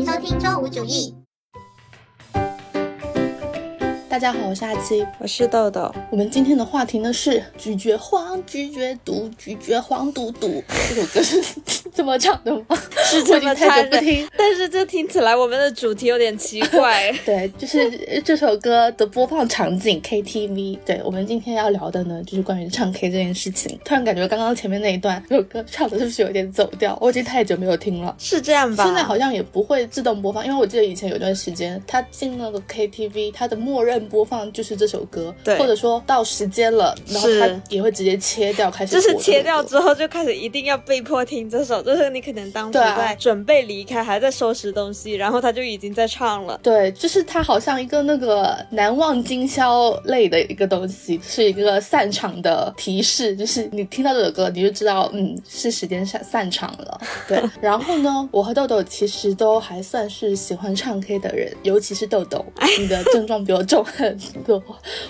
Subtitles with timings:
[0.00, 1.14] 迎收听周五主义。
[4.08, 5.94] 大家好，我是阿七，我是豆豆。
[6.10, 10.64] 我们今天的话题呢是咀嚼黄，咀嚼毒，咀嚼黄嘟嘟。
[10.88, 11.42] 这首歌是
[11.94, 12.64] 这么唱的吗？
[13.04, 14.02] 是这么唱的，
[14.36, 17.12] 但是这听起来我们的主题有点奇怪。
[17.24, 20.78] 对，就是这首歌的播放场景 KTV。
[20.84, 23.78] 对我们今天要聊的呢，就是关于唱 K 这件事情。
[23.84, 26.98] 突然感觉刚刚前面那一段这首歌唱的是不是有点走调？
[27.00, 28.84] 我已经太久没有听了，是这样吧？
[28.84, 34.00] 现在好像也不会自动播放，因为我记得以前有段时间，他进那个 KTV，他的默认。
[34.10, 46.58] 播放就是这首歌，对，或者说到时间了，然后他也会直接切掉，开始就是切掉之后就开始一定要被迫听这首，就是你可能当时在准备离开，还在收拾东西，然后他就已经在唱了。
[46.62, 57.00] 对，就是它好像一个那个难忘今宵类的一个东西，是一个散场的提示，就是你听到这首歌你就知道，嗯，是时间散散场了。
[57.28, 62.44] 对，然后呢，我和豆豆其实都还算是喜欢唱 K 的人，尤其是豆豆，
[62.78, 63.84] 你的症状比我重。
[63.84, 64.16] 很
[64.46, 64.62] 多，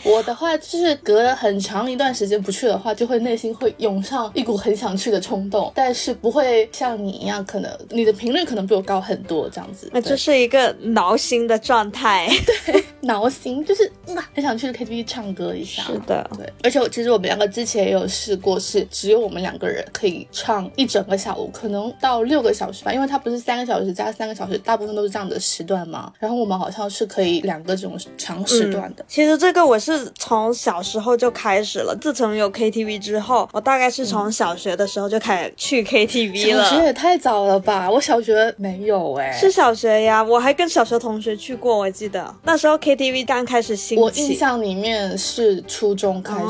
[0.03, 9.89] 我的话就是隔了很长一段时间不去的话，就会内心会涌上一股很想去的冲动，但是不会像你一样，可能你的频率可能比我高很多这样子。
[9.93, 12.29] 那就是一个挠心的状态，
[12.67, 13.91] 对， 挠心就是
[14.35, 15.83] 很想去 KTV 唱歌一下。
[15.83, 16.53] 是的，对。
[16.63, 26.13] 而且我其实我们两个之前也有试过，是只有我们两个人可以唱一整个下午，可能到六个小时吧，因为它不是三个小时加三个小时，大部分都是这样的时段嘛。
[26.19, 29.05] 然后我们好像是可以两个这种长时段的。
[29.09, 31.97] 其实这个我是从小时候就开始了。
[32.01, 36.65] 自从有 KTV 之后，我大概是从小学的时候就开始去 KTV 了。
[36.65, 37.91] 小学也太早了吧？
[37.91, 40.23] 我小学没有哎，是小学呀。
[40.23, 44.03] 我还跟小学同学去过，我记得那时候 KTV 刚开始兴起。
[44.03, 46.45] 我印象里面是初中开始，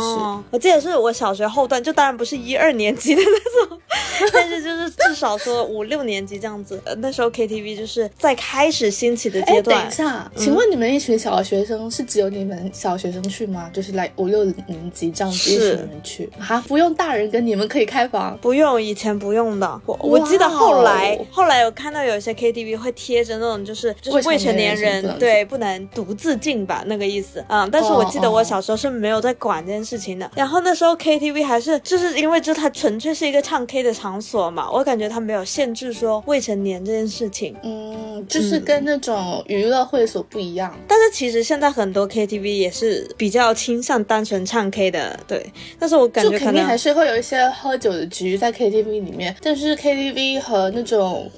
[0.51, 3.79] 我记得是我小学后段，就当然不是一二年级的那种，
[4.33, 6.81] 但是就是至少说五六年级这样子。
[6.99, 9.79] 那时候 KTV 就是在开始兴起的阶段。
[9.79, 13.71] 等一下，请问你们一群小学生是只有你们小学生去吗？
[13.73, 16.63] 就是来五六年级这样子一群人去啊？
[16.69, 18.37] 不用大人跟你们可以开房？
[18.41, 19.81] 不用，以前不用的。
[20.01, 30.31] 我我记得后来后来我看到有一些 KTV 会贴着那种就是就是未成年人对不能独自进吧那个意思嗯，但是我记得我小时候是没有在管这件事情的。
[30.35, 37.57] 然后那时候 KTV 还是就是因为就它纯粹是一个唱 K 的场所嘛，我感觉它没有限制说未成年这件事情。
[37.63, 40.75] 嗯，就是跟那种娱乐会所不一样。
[40.87, 45.45] 但是其实现在很多 KTV 也是比较倾向单纯唱 K 的，对。
[45.79, 51.31] 但是我感觉肯定还是会有一些喝酒的局在 KTV 里面，但是 KTV 和那种。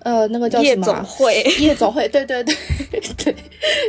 [0.00, 0.86] 呃，那个叫什么？
[0.86, 2.54] 夜总会， 夜总会，对对对
[3.24, 3.34] 对，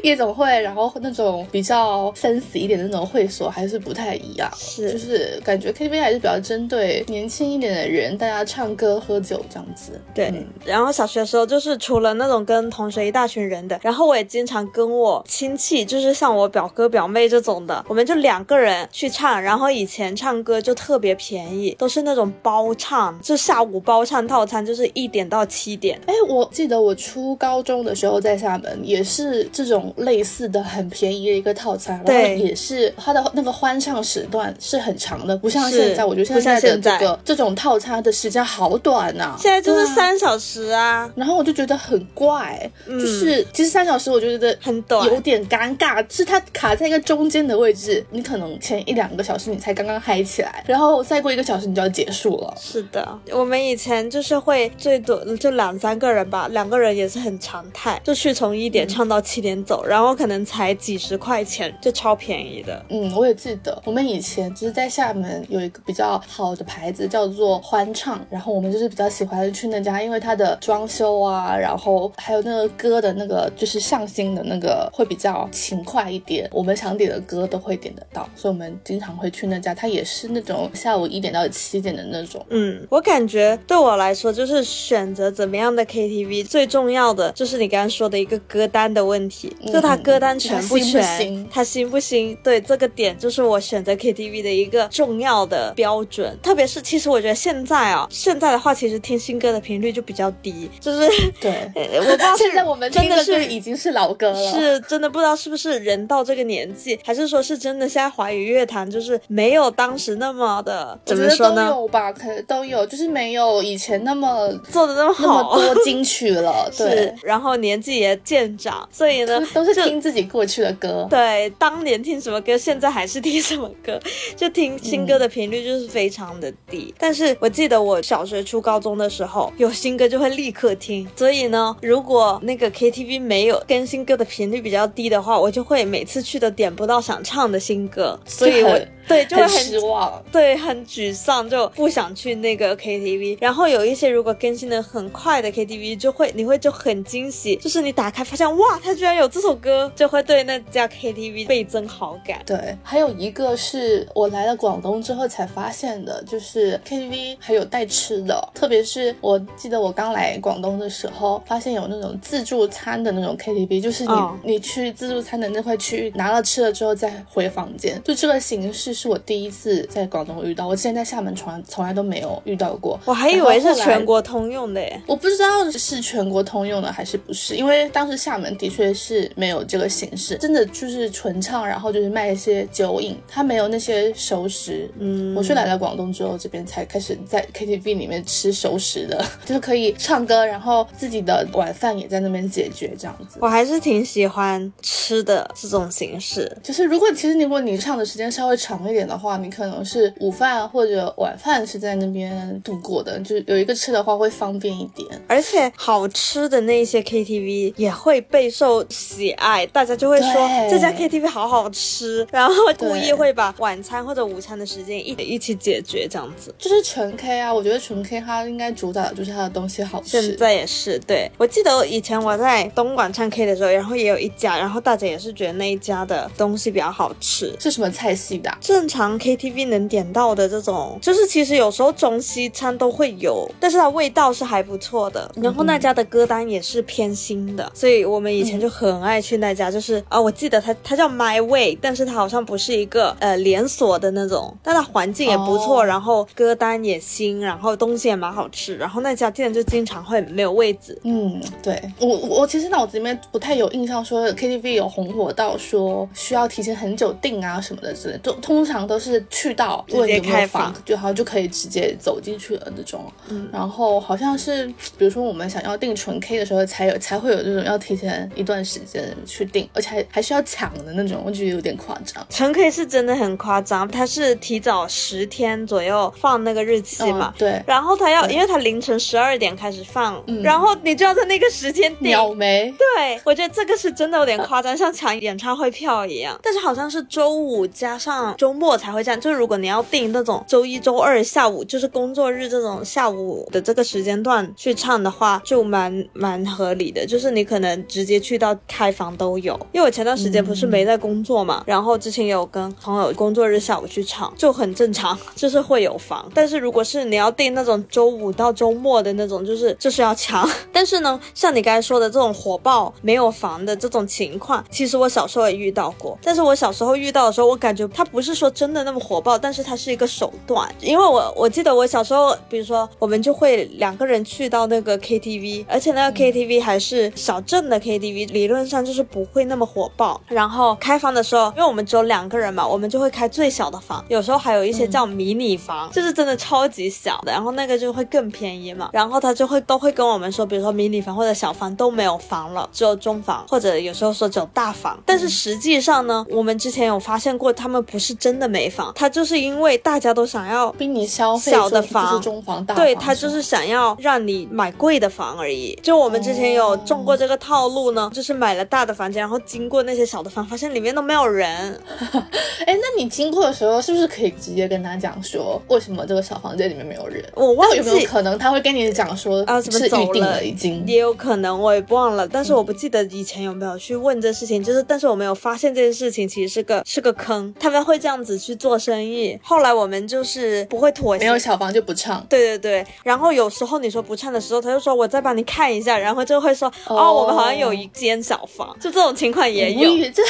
[0.03, 9.99] 夜总会，然后那种比较 fancy 一点的那种会所还是不太一样，是，就是感觉 KTV 还是比较针对年轻一点的人，大家唱歌喝酒这样子。
[10.13, 10.33] 对，
[10.65, 25.98] 然后小学的时候就是除了那种跟同学一大群人的，然后我也经常跟我亲戚，就是像我表哥表妹这种的，我们就两个人去唱，然后以前唱歌就特别便宜，都是那种包唱，就下午包唱套餐，就是一点到七点。
[26.05, 52.53] 哎，我记得我初高中的时候在厦门也是这种类似的很便宜的一个套餐，然后也是它的那个欢唱时段是很长的，不像现在，我觉得现在的这个这种套餐的时间好短呐，现在就是三小时啊，然后我就觉得很怪，就是其实三小时我觉得很短，有点尴尬，是它卡在一个中间的位置，你可能前一两个小时你才刚刚嗨起来，然后再过一个小时你就要结束了。
[52.59, 55.88] 是的，我们以前就是会最多就两三。
[55.97, 62.83] 个人吧，两个人也是很常态，就去从一点唱到七点走，然后可能才几十块钱，就超便宜的。
[62.89, 82.45] 嗯，我也记得，我们以前就是在厦门有一个比较好的牌子叫做欢唱，然后我们就是比较喜欢去那家，因为它的装修啊，然后还有那个歌的那个就是上新的那个会比较勤快一点，我们想点的歌都会点得到，所以我们经常会去那家，它也是那种下午一点到七点的那种。
[82.49, 85.78] 嗯，我感觉对我来说就是选择怎么样的。
[85.85, 92.35] KTV 最重要的就是你刚刚说的一个歌单的问题，就他歌单全不全，他新不新？
[92.43, 96.37] 对这个点就是我选择 KTV 的一个重要的标准。
[96.41, 101.09] 特别是，其实我觉得现在啊，现在的话，其实听新歌的频率就比较低，就是
[101.39, 111.69] 对，我不知道 现在我们真的是已经是老歌了，是真的不知道是不是人到这个年纪，还是说是真的现在华语乐坛就是没有当时那么的，怎么说呢？
[111.69, 115.59] 都有吧，可能都有，就是没有以前那么做的那么好。
[115.83, 121.07] 进去了， 对，然后年纪也渐长，所以呢，呢，都是听自己过去的歌。
[121.09, 123.99] 对，当年听什么歌，现在还是听什么歌，
[124.35, 126.93] 就听新歌的频率就是非常的低。
[126.97, 131.07] 但是我记得我小学初高中的时候，有新歌就会立刻听。
[131.15, 138.19] 所以呢，如果那个 KTV 没有更新歌的频率比较低的话，我就会每次去都点不到想唱的新歌。
[138.25, 138.79] 所以我。
[139.09, 143.39] 对，就会很失望，对，很沮丧，就不想去那个 KTV。
[143.41, 152.39] 然后有一些如果更新的很快的 KTV，就会你会就很惊喜，就是你打开发现哇，他居然有这首歌，就会对那家 KTV 倍增好感。
[152.45, 164.13] 对，还有一个是我来了广东之后才发现的，就是 KTV 还有带吃的，特别是我记得我刚来广东的时候，发现有那种自助餐的那种 KTV，就是你
[164.43, 168.98] 你去自助餐的那块区域拿了吃了之后再回房间，就这个形式。
[168.99, 172.99] 是我第一次在广东遇到，我之前在厦门从来从来都没有遇到过。
[173.05, 184.91] 我还以为是全国通用的耶，我不知道是全国通用的还是不是，因为当时厦门的确是没有这个形式，真的就是纯唱，然后就是卖一些酒饮，它没有那些熟食。
[184.99, 193.37] 嗯，我是来了广东之后，这边才开始在 KTV 里面吃熟食的，就是可以唱歌，然后自己的晚饭也在那边解决这样子。
[193.39, 198.78] 我还是挺喜欢吃的这种形式，就是如果其实如果你唱的时间稍微长。
[198.87, 210.33] 一点的话，你可能是午饭或者晚饭是在那边度过的，就是有一个吃的话会方便一点，而且好吃的那些 KTV 也会备受喜爱，大家就会说
[210.69, 220.21] 这家 KTV 好好吃，然后故意会把晚餐或者午餐的时间一一起解决，这样子就是纯 K 啊，我觉得纯 K 它应该主打的就是它的东西好吃。
[220.21, 228.51] 现在也是，对我记得以前我在东莞唱 K 的时候，然后也有一家，然后大家也是觉得那一家的东西比较好吃，是什么菜系的？
[228.69, 235.27] 正常 KTV 能点到的这种，就是其实有时候中西餐都会有，但是它味道是还不错的。
[235.37, 239.71] 然后那家的歌单也是偏新的，所以我们以前就很爱去那家。
[239.71, 248.77] 就是啊，我记得它它叫 My Way，但是它好像不是一个呃连锁的那种，但它环境也不错，然后歌单也新，然后东西也蛮好吃。
[248.77, 250.95] 然后那家店就经常会没有位置。
[251.03, 259.23] 嗯，对我我其实脑子里面不太有印象说 KTV 有红火到说需要提前很久订啊什么的之类，都通常都是。
[259.29, 263.09] 去到直接开房，就好像就可以直接走进去的那种。
[263.29, 264.65] 嗯，然后好像是，
[264.97, 272.25] 比如说我们想要订纯 K 的时候，才有才会有这种要提前一段时间去订，而且还还需要抢的那种，我觉得有点夸张。
[272.29, 277.33] 纯 K 是真的很夸张，它是提早十天左右放那个日期嘛？
[277.37, 277.61] 对。
[277.65, 282.73] 然后他要，因为他凌晨十二点开始放，然后你就要在那个时间秒没？
[282.77, 286.37] 对，我觉得这个是真的有点夸张，像抢演唱会票一样。
[286.41, 289.03] 但是好像是周五加上周末才会。
[289.03, 297.05] 这样，就是如果你要定那种周一周二下午，就是工作日这种下午的这个时间段去唱的话，就蛮蛮合理的。
[297.05, 306.29] 就是你可能直接去到开房都有，因为我前段时间不是没在工作嘛，然后之前有跟朋友工作日下午去唱，就很正常， 就是会有房。
[306.33, 310.47] 但是如果是你要定那种周五到周末的那种，就是就是要抢。
[310.73, 316.17] 但是呢，像你刚才说的这种火爆没有房的这种情况，其实我小时候也遇到过。
[316.21, 318.79] 但是我小时候遇到的时候，我感觉它不是说真的。
[318.79, 330.21] 那么火爆，但是它是一个手段，因为我我记得我小时候，比如说我们就会两个人去到那个 KTV，而且那个 KTV 还是小镇的 KTV，理论上就是不会那么火爆。
[330.29, 338.89] 然后开房的时候，因为我们只有两个人嘛，我们就会开最小的房，有时候还有一些叫迷你房，就是真的超级小的，然后那个就会更便宜嘛。
[338.93, 344.97] 然后他就会都会跟我们说，比如说迷你房或者小房都没有房了，只有中房，或者有时候说只有大房。
[345.05, 348.91] 但是实际上呢，我们之前有发现过，他们不是真的没房。
[348.95, 355.77] 他就是因为大家都想要逼你消费小的房，中房大房，对他就是想要让你买贵的房而已。
[355.81, 361.79] 就我们之前有中过这个套路呢，就是买了大的房间，然后经过那些小的房，发现里面都没有人。
[362.65, 367.23] 哎，那你经过的时候是不是可以直接跟他讲说，为什么这个小房间里面没有人？
[367.35, 379.39] 我忘记有没有可能他会跟你讲说啊，是预定了已经，也有可能我也忘了，但是我不记得以前有没有去问这事情，就是但是我没有发现这件事情其实是个是个坑，他们会这样子去做生意。
[379.43, 382.25] 后来我们就是不会妥协，没有小房就不唱。
[382.29, 389.89] 对对对，然后有时候你说不唱的时候，他就说我再帮你看一下，然后就会说哦，我们好像有一间小房，就这种情况也有。
[390.11, 390.23] 这，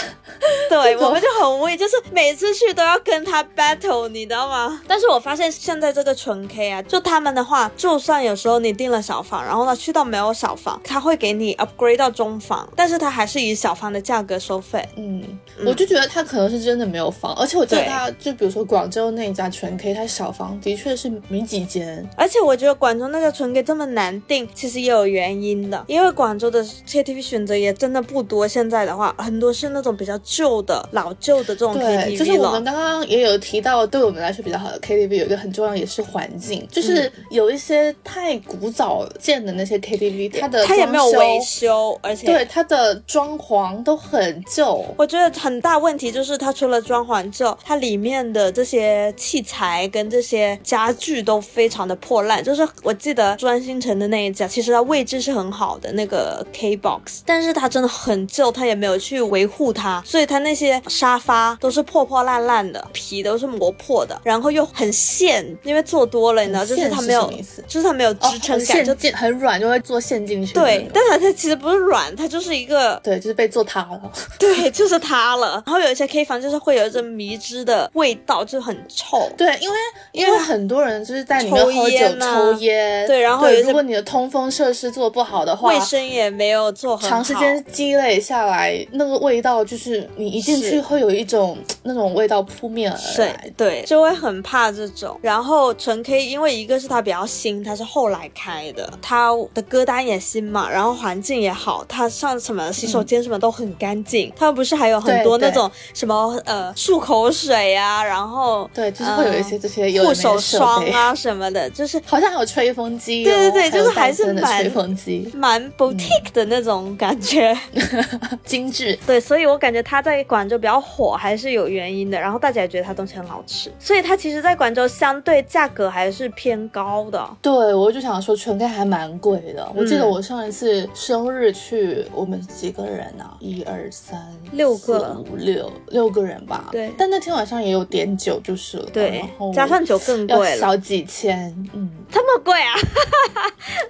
[0.70, 4.82] 对，我们就很无语，就是每次去都要跟他 battle，你知道吗？
[4.88, 14.88] 但是我发现现在这个纯 K 啊，就他们的话，就算有时候你订了小房，然后呢去到没有小房，他会给你 upgrade 到中房，但是他还是以小房的价格收费。
[14.98, 15.24] 嗯，
[15.66, 28.48] 我就觉得他可能是真的没有房，而且我记得他就比如说广州那一家纯 K，他小房的确是没几间，而且我觉得广州那个纯 K 这么难订，其实也有原因的，因为广州的 KTV 选择也真的不多。
[28.48, 44.86] 现在的话，很多是那种比较旧的、老旧的这种 KTV 就是我们刚刚也有提到，对我们来说比较好的 KTV 有一个很重要，也是环境，就是有一些太古早建的那些 KTV，它的它也没有维修，而且对它的装潢都很旧。
[44.98, 52.44] 我觉得很大问题就是它除了装潢之后，它里面的这些器材跟这些家具都非常的破烂。
[52.44, 67.32] 就是我记得专心城的那一家，其实它位置是很好的那个 K box，但是它真的很旧，它也没有去维护它，所以它那些沙发都是破破烂烂的，皮都是磨破的，然后又很陷，因为坐多了，你知道，就是它没有，
[67.68, 70.54] 就是它没有支撑感，就很软，就会坐陷进去。
[70.54, 74.12] 对，但是它其实不是软，它就是一个，对，就是被坐塌了。
[74.40, 75.39] 对，就是塌了。
[75.48, 79.30] 然后有一些 K 房就是会有一种迷之的味道，就很臭。
[79.38, 79.78] 对，因为
[80.12, 95.18] 因为很多人就是在里面喝酒抽烟，对，然后如果你的通风设施做不好的话，卫生也没有做好，长时间积累下来，那个味道就是你一进去会有一种那种味道扑面而来，对，就会很怕这种。
[95.22, 117.56] 然后纯 K，因为一个是它比较新，它是后来开的，它的歌单也新嘛，然后环境也好，它上什么洗手间什么都很干净，它不是还有很多那种什么呃漱口水啊，然后对，就是会有一些这些护手霜啊什么的，就是好像还有吹风机，对对对，就是还是蛮吹风机，蛮 boutique 的那种感觉，
[118.46, 118.98] 精致。
[119.06, 127.28] 对，所以我感觉它在广州比较火还是有原因的，然后大家也觉得它东西很好吃，所以它其实在广州相对价格还是偏高的。
[127.42, 133.36] 对，我就想说纯 K 还蛮贵的，我记得我上一次生日去，我们几个人啊？
[133.40, 134.20] 一二三
[134.52, 136.70] 六个五六六个人吧。
[136.72, 138.86] 对，但那天晚上也有点酒就是了。
[138.94, 139.24] 对，
[139.54, 141.54] 加上酒更贵了，小几千。
[141.74, 142.74] 嗯，这么贵啊？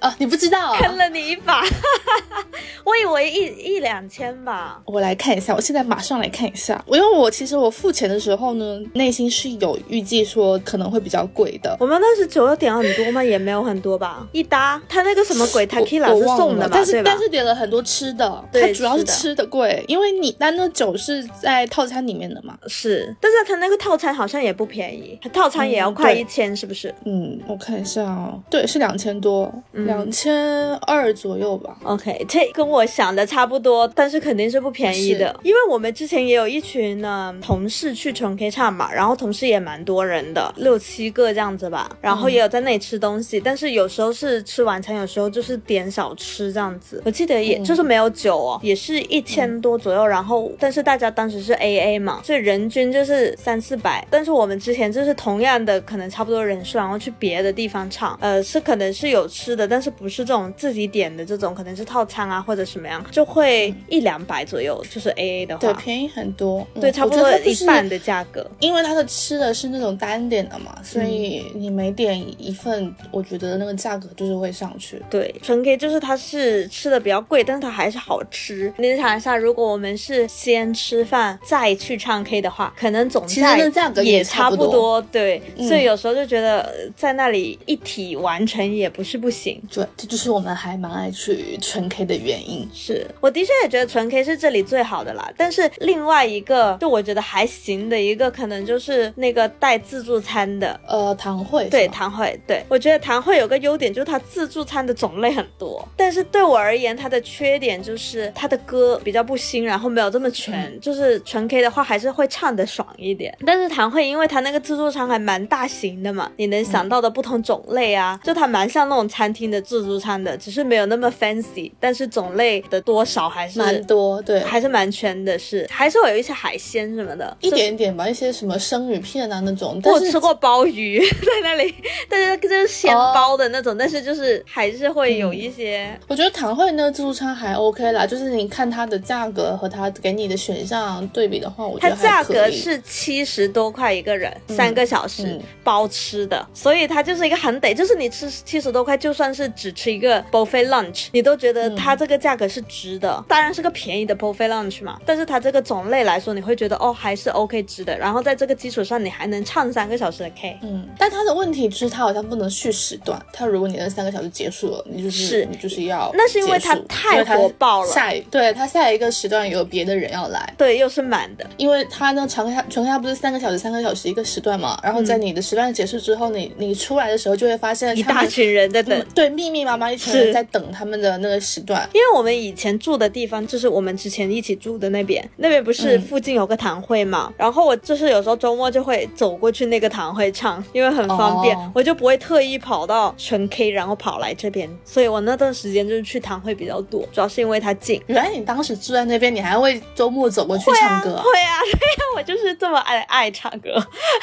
[0.00, 0.74] 啊，你不知道？
[0.76, 1.62] 坑了你一把。
[2.84, 4.80] 我以为一一两千吧。
[4.84, 6.82] 我来看一下，我现在马上来看一下。
[6.88, 11.76] 因为我其实我付钱的时候呢，内心是有预计说可能会比较贵的。
[11.78, 13.22] 我们当时酒要点很多吗？
[13.22, 14.26] 也没有很多吧。
[14.32, 16.70] 一搭他那个什么鬼 t a k i l a 是送的嘛？
[16.72, 22.56] 但是但是点了很多吃的，对，主要是吃的贵，因为你单那酒是在套餐里面的嘛。
[22.66, 26.94] 是，但是他那个套餐好像也不便宜，他套餐也要快一千，是不是？
[27.04, 31.76] 嗯，我看一下哦，对，是两千多，两千二左右吧。
[31.84, 47.02] OK，这跟我想的差不多，但是肯定是不便宜的，因为我们之前也有一群呢同事去纯 K 唱嘛，然后同事也蛮多人的，六七个这样子吧，然后也有在那里吃东西，但是有时候是吃晚餐，有时候就是点小吃这样子。
[47.04, 54.06] 我记得也就是没有酒哦，也是一千多左右，然后但是大家当时是 A A 嘛，所以人均就是三四百。
[54.10, 68.46] 但是我们之前就是同样的可能差不多人数，然后去别的地方唱，呃，是可能是有吃的，但是不是这种自己点的这种，可能是套餐啊或者什么样，就会一两百左右，就是 A A 的话，对，便宜很多，对，差不多一半的价格。
[68.60, 75.00] 因为它的吃的是那种单点的嘛，所以你每点一份，我觉得那个价格就是会上去。
[75.08, 78.72] 对，纯 K 就是它是吃的比较贵，但是它还是好吃。
[78.78, 83.56] 你想一下，如果我们是先吃饭再去唱 K 的话，可能总价
[83.90, 85.00] 格也差不多。
[85.12, 89.60] 对，所以有时候就觉得在那里一体完成也不是不行。
[89.72, 92.68] 对，这就是我们还蛮爱去纯 K 的原因。
[92.72, 95.30] 是我的确也觉得纯 K 是这里最好的啦。
[95.36, 101.68] 但是另外一个，就我觉得还行的一个，可能就是那个带自助餐的，呃，堂会。
[101.68, 102.38] 对，堂会。
[102.46, 105.86] 对我觉得堂会有个优点，就是它自助餐的种类很多。
[105.96, 110.79] 但是对我而言，它的缺点就是它的歌比较不新，然后没有这么全。
[110.80, 113.36] 就是纯 K 的话，还是会唱的爽一点。
[113.46, 129.80] 但是堂会，因为它那个自助餐还蛮大型的嘛，你能想到的不同种类啊，就它蛮像那种餐厅的自助餐的，只是没有那么 fancy，但是种类的多少还是蛮多，对，还是蛮全的，是还是会有一些海鲜什么的，一点点吧，一些什么生鱼片啊那种。
[129.84, 131.74] 我吃过鲍鱼 在那里，
[132.08, 135.98] 但是就是鲜包的那种，但是就是还是会有一些。
[136.08, 153.22] 我觉得堂会那个自助餐还 OK 啦，就是你看它的价格和它给你的选项对比的话，我觉得它价格是七十多块一个人，三个小时包吃的，所以它就是一个很得，就是你吃七十多块，就算是只吃一个 buffet lunch，你都觉得它这个价格是值的。
[153.26, 157.98] 当然是个便宜的 buffet lunch 嘛，但是它这个种类来说，你会觉得哦还是 OK 值的。
[157.98, 160.58] 然后在这个基础上，你还能唱三个小时的 K。
[160.62, 167.90] 嗯，但它的问题就是它好像不能续时段，它如果你那三个小时结束了，你就是你就是要那是因为它太火爆了。
[167.90, 174.78] 下一对它下一个时段有别的人要来，对，又是满的，因为它呢长开全开不是三个小时三个小时一个时段嘛？
[174.82, 181.88] 然后在你的时段结束之后，你你出来的时候就会发现一大群人在等，对，密密麻麻一群人在等他们的那个时段。
[181.94, 187.32] 因为我们以前住的地方就是我们之前一起住的那边，那边不是附近有个堂会嘛？
[187.38, 194.68] 然后我就是有时候周末就会走过去那个堂会唱，因为很方便，我就不会特意跑到纯 K 然后跑来这边。
[194.84, 197.98] 所以我那段时间就是去堂会比较多，主要是因为它近。
[198.08, 201.16] 原来你当时住在那边，你还会周末走过去唱歌？
[201.16, 203.74] 会啊， 对啊，我就是这么爱爱唱歌。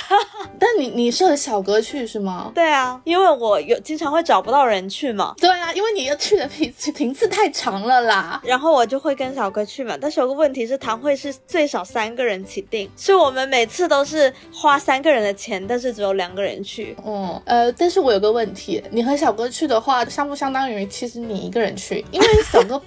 [0.60, 2.52] 但你你是和小哥去是吗？
[2.54, 5.34] 对啊，因为我有经常会找不到人去嘛。
[5.38, 8.42] 对啊，因为你要去的频频次太长了啦。
[8.44, 9.98] 然后我就会跟小哥去嘛。
[10.00, 16.96] 但是有个问题是，堂会是最少三个人起订，所以我们每次都是花三个人的钱，但是只有两个人去。
[17.06, 22.04] 嗯，呃，但是我有个问题，你和小哥去的话，相不相当于其实你一个人去？
[22.12, 22.86] 因为小哥不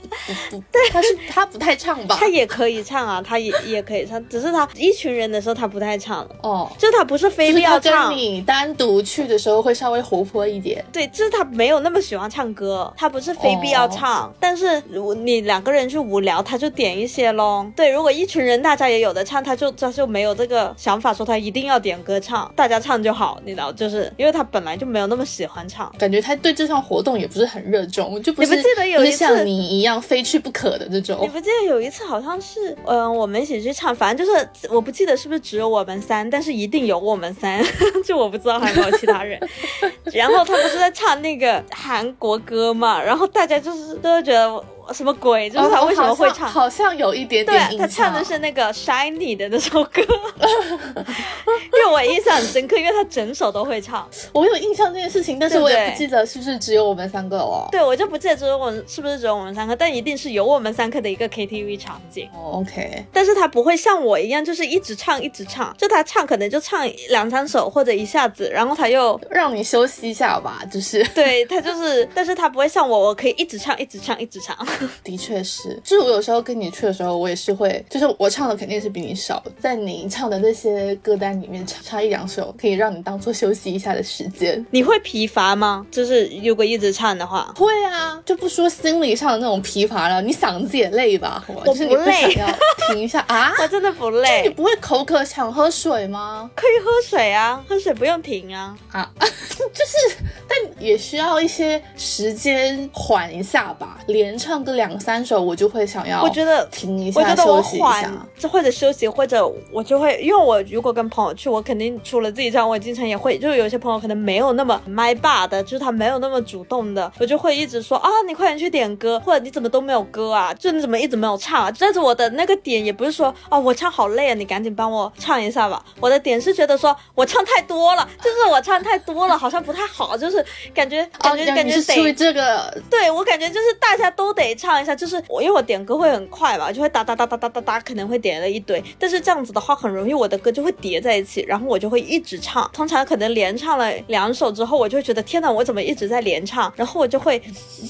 [0.50, 2.16] 不不，他是他不太唱吧？
[2.18, 6.28] 他也可以唱啊，他也也可以唱，只是他一群人的时候他不太唱。
[6.42, 8.08] 哦，就他不是非必要唱。
[8.08, 10.84] 跟你单独去的时候会稍微活泼一点。
[10.92, 14.34] 对，就是他没有那么喜欢唱歌，他不是非必要唱。
[14.40, 17.64] 但是如你两个人去无聊，他就点一些喽。
[17.76, 31.20] 对，如果一群人大家也有的唱，他就他就没有这个想法说他一定要点歌唱，大家唱就好，你知道，就是因为他本来就没有那么喜欢唱，感觉他对这项活动也不是很热衷，就不是记得有一次像你一样非去不可的这种。
[31.22, 37.62] 你不记得有一次好像是，嗯，我们一起去唱，反正就是我不记得是不是只有我们三，但是一定有我们三，
[38.04, 39.38] 就我不知道还有没有其他人。
[40.12, 44.64] 然后他不是在唱那个韩国歌嘛，然后大家就是都觉得。
[44.92, 45.48] 什么鬼？
[45.50, 46.48] 就是他为什么会唱？
[46.48, 54.08] 好像有一点点对，他唱的是那个 Shiny 的那首歌， 因为我印象很深刻，因为他整首都会唱。
[54.32, 57.68] 我有印象这件事情，但是我也不记得是不是只有我们三个了。
[57.70, 62.28] 对，我就不记得只有我们是不是只有我们三个，但一定是有我们三个的一个 KTV 场景。
[62.34, 74.56] OK，但是他不会像我一样，就是一直唱一直唱，就他唱可能就唱两三首或者一下子，然后他又让你休息一下吧，就是对他就是，但是他不会像我，我可以一直唱一直唱一直唱。
[75.04, 84.64] 的确是，就是我有时候跟你去的时候，我也是会，就是我唱的肯定是比你少，在你唱的那些歌单里面唱差一两首，可以让你当做休息一下的时间。
[84.70, 85.86] 你会疲乏吗？
[85.90, 91.44] 就是如果一直唱的话，会啊，就不说心理上的那种疲乏了，你嗓子也累吧？
[91.48, 92.46] 我不累，要
[92.88, 93.52] 停一下 啊！
[93.60, 94.42] 我真的不累。
[94.44, 96.50] 你不会口渴想喝水吗？
[96.54, 99.10] 可以喝水啊，喝水不用停啊啊！
[99.18, 100.16] 就是，
[100.48, 105.20] 但也需要一些时间缓一下吧，连唱个两三。
[105.20, 121.72] 首我就会想要，我觉得停一下，休息一下，就或者休息，或者我就会，因为我如果跟朋友去，我肯定除了自己唱，我经常也会，就是有些朋友可能没有那么麦霸的，就是他没有那么主动的，我就会一直说啊，你快点去点歌，或者你怎么都没有歌啊，就你怎么一直没有唱啊？
[121.78, 125.84] 但是我的那个点也不是说啊，我唱好累啊，你赶紧帮我唱一下吧。
[126.00, 135.22] 我的点是觉得说我唱太多了，就是我唱太多了，好像不太好，就是感觉感觉感觉得这个，对我感觉就是大家都得唱一下，就是。
[135.28, 138.82] 我因为我点歌会很快嘛，就会哒哒哒哒哒哒哒，可能会点了一堆。
[138.98, 142.68] 但是这样子的话，很容易我的歌就会叠在一起，然后我就会一直唱。
[142.72, 146.72] 通常可能连唱了两首之后，我就会觉得天哪，我怎么一直在连唱？
[146.74, 147.40] 然后我就会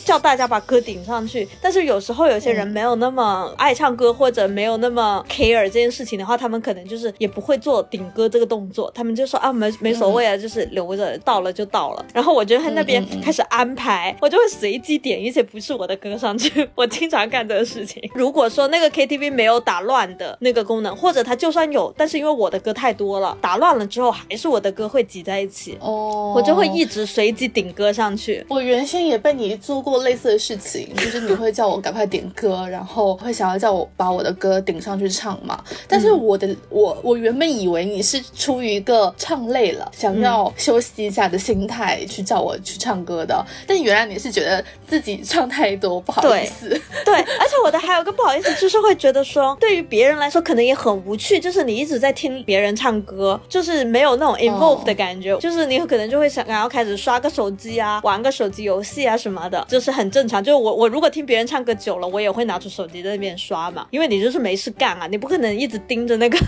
[0.04, 1.48] 叫大家把歌顶上去。
[1.62, 12.04] 但是有时候有些人没有那么爱唱歌，或者没有那么 care 这件事情的话，他们可能就是也不会做顶歌这个动作，他们就说啊没没所谓啊，就是留着到了就到了。
[12.12, 16.49] 然后我就在那边开始安排，我就会随机点一些不是我的歌上去。
[16.74, 17.30] 我经常。
[17.30, 28.44] 干这个事情， 如果说那个 KTV 没有打乱的那个功能，或者它就算有，但是因为我的歌太多了，打乱了之后还是我的歌会挤在一起，哦，我就会一直随机顶歌上去。
[28.48, 35.62] 我原先也被你做过类似的事情，就是你会叫我赶快点歌，然后会想要叫我把我的歌顶上去唱嘛。
[35.86, 46.68] 但是我的我我原本以为你是出于一个唱累了，想要休息一下的心态去叫我去唱歌的，但原来你是觉得自己唱太多不好意思，
[47.04, 47.14] 对。
[47.14, 60.42] 而且我的还有个不好意思，就是会觉得说，对于别人来说可能也很无趣，就是你一直在听别人唱歌，就是没有那种 involve 的感觉，就是你可能就会想然后开始刷个手机啊，玩个手机游戏啊什么的，就是很正常。
[60.44, 66.38] 就是我我如果听别人唱歌久了，我也会拿出手机在那边刷嘛，因为你就是没事干啊，你不可能一直盯着那个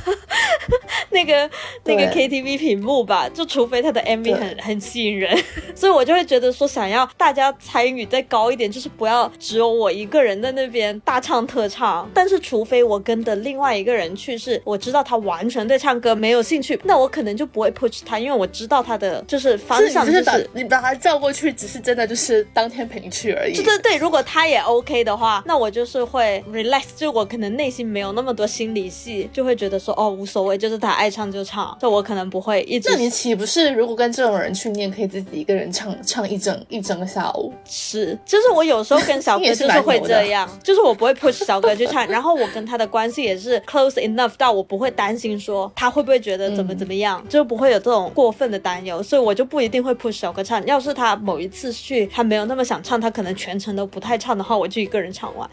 [1.11, 1.49] 那个
[1.85, 5.35] 那个 KTV 屏幕吧，就除非他的 MV 很很吸引人，
[5.75, 12.09] 所以我我就会觉得说，想要大家参与再高一点，就是不要只有我一个人在那边大唱特唱。
[12.15, 23.53] 但是除非我跟的另外一个人去，是我知道他完全对唱歌没有兴趣，那我可能就不会 push 他，因为我知道他的就是方向就是你把他叫过去，只是真的就是当天陪你去而已。
[23.53, 32.89] 对对对，如果他也 OK 的话，那我就是会 relax，就我可能内心没有那么多心理戏，就会觉得说哦无所谓，就是他爱唱就唱，就我可能不会一直。
[32.91, 37.53] 那你岂不是如果跟这种人去，你也可以自己一个人唱唱一整一整个下午？
[37.69, 50.65] 是，就是我有时候跟小 哥就是会这样，就是我不会 push 小哥去唱， 然后我跟他的关系也是 close enough 到我不会担心说他会不会觉得怎么怎么样，就不会有这种过分的担忧，所以我就不一定会 push 小哥唱。
[50.67, 55.49] 要是他某一次去他没有那么想唱，他可能全程都不太唱的话，我就一个人唱完，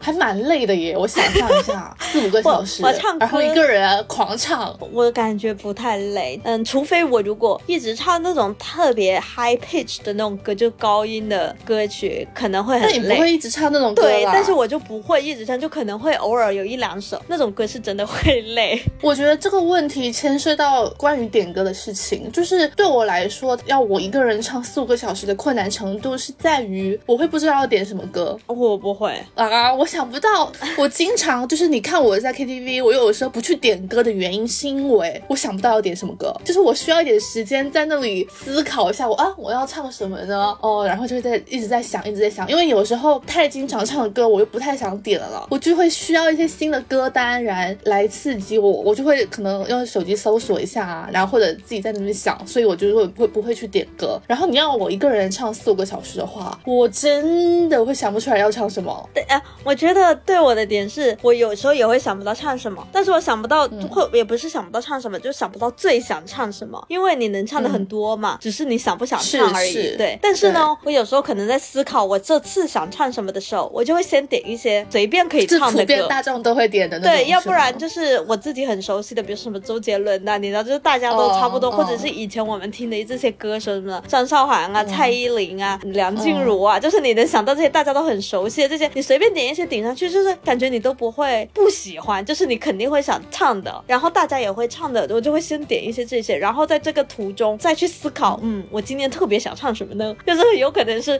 [0.00, 0.96] 还蛮累的耶。
[0.96, 6.40] 我想象一下，四五个小时，我唱，然后一个人狂唱，我感觉不太累。
[6.44, 12.98] 嗯，除非我如果一直唱那种特别 high pitch 的那种歌，就高音的歌曲，可能会很累。
[12.98, 18.80] 那你不会一直唱那种歌对，但是我就不会一直唱，就可能会偶尔有一两首那种歌是真的会累。
[19.00, 28.38] 我觉得这个问题牵涉到关于点歌的事情，就是对我来说，要我一个人唱四五个小时的困难程度是在于我会不知道要点什么歌。
[28.46, 30.50] 我不会啊，我想不到。
[30.76, 40.56] 我经常就是你看我在 KTV，我有的时候不去点歌的原因是因为我想不到要点什么歌，就是我需要一点时间在那里思考一下，我啊我要唱什么呢？
[40.60, 54.20] 哦，然后就会在一直在想，一直在想，因为有时候太经常唱的歌我又不太想点了，我就会需要一些新的歌单然来刺激我，我就会可能用手机搜索一下啊，然后或者自己在那边想，所以我就会会不会去点歌。
[54.26, 59.08] 然后你要我一个人唱四五个小时的话，我真的会想不出来要唱什么。
[59.14, 69.96] 对哎，我觉得对我的点是我有时候也会想不到唱什么，但是我想不到会也不是想不到唱什么，就想不到最想唱什么，因为你能唱的很多嘛，只是你想不想唱而已。
[69.96, 77.00] 对，但是呢，我有时候可能在思考我这次想唱什么的时候，我就会先点一些随便可以唱的歌，大众都会点的。
[77.00, 100.14] 对，要不然就是我自己很熟悉的，比如什么周杰伦呐，你知道，就是大家都差不多，或者是以前我们听的这些歌手什么张韶涵啊、蔡依林啊、梁静茹啊，就是你能想到这些大家都很熟悉的这些，你随便点一些顶上去，就是感觉你都不会不喜欢，就是你肯定会想唱的，然后大家也会唱的，我就会先点一些这些，然后在这个途中再去思考，嗯，我今天特别想唱什么呢？
[100.26, 101.18] 就是有可能是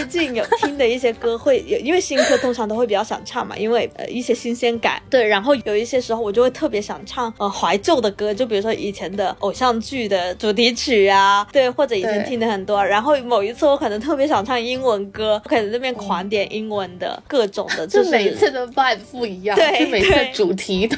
[0.00, 20.96] 最近有听的一些歌，会有因为新歌通常都会比较想唱嘛，因为呃一些新鲜感，对，然后有一些时候我就会特别想唱呃怀旧的歌，就比如说以前的偶像剧的主题曲啊，对，或者以前听的很多，然后某一次我可能特别想唱英文歌，我可能那边狂点英文的各种的，就每次的 vibe 不一样，对，每次主题都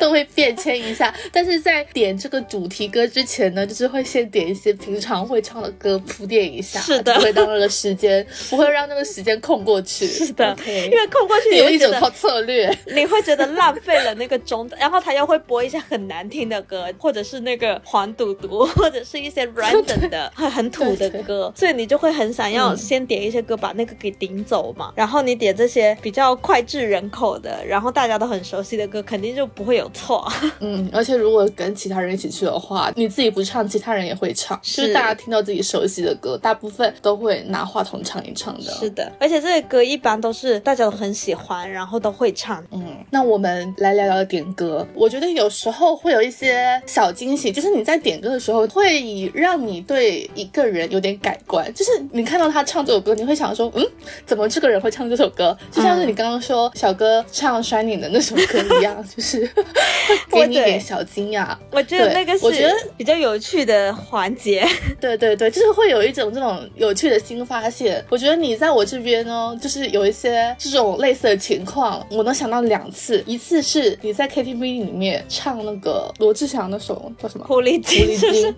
[0.00, 30.26] 都会变迁一下，但是在点这个主题歌之前呢，就是会先点一些平常会唱的歌铺垫一下，是的，不会让那个时间 不会让那个时间空过去，是的，因为空过去有一整套策略，你会觉得浪费了那个钟，然后他又会播一些很难听的歌，或者是那个黄赌毒，或者是一些 random 的很很土的歌，所以你就会很想要先点一些歌把那个给顶走嘛，然后你点这些比较脍炙人口的，然后大家都很熟悉的歌，肯定就不会有错。
[30.60, 38.70] 嗯，而且如果跟其他人一起去的话，你自己不唱，其他人也会唱，就是大家听到自己熟悉的歌，大部分都会拿话筒唱一唱的。
[38.72, 42.64] 是的，而且这些歌一般都是大家都很喜欢，然后都会唱。
[42.70, 44.86] 嗯，那我们来聊聊点歌。
[44.94, 51.72] 我觉得有时候会有一些小惊喜，就是你在点歌的时候，会让你对一个人有点改观。
[51.74, 53.84] 就是你看到他唱这首歌，你会想说，嗯，
[54.26, 55.56] 怎么这个人会唱这首歌？
[55.70, 59.48] 就像是你刚刚说小哥唱《Shining》的那首歌一样， 就是
[60.30, 61.56] 给你一点小惊讶。
[61.70, 64.66] 我觉得那个是我觉得比较有趣的环节。
[65.00, 68.04] 对对对，就是会有一种这种有趣的新发现。
[68.14, 73.20] 我觉得你在我这边呢，就是有一些这种类似的情况，我能想到两次。
[73.26, 78.54] 一次是你在 KTV 里面唱那个罗志祥那首叫什么《狐狸精》，这个事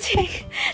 [0.00, 0.24] 情，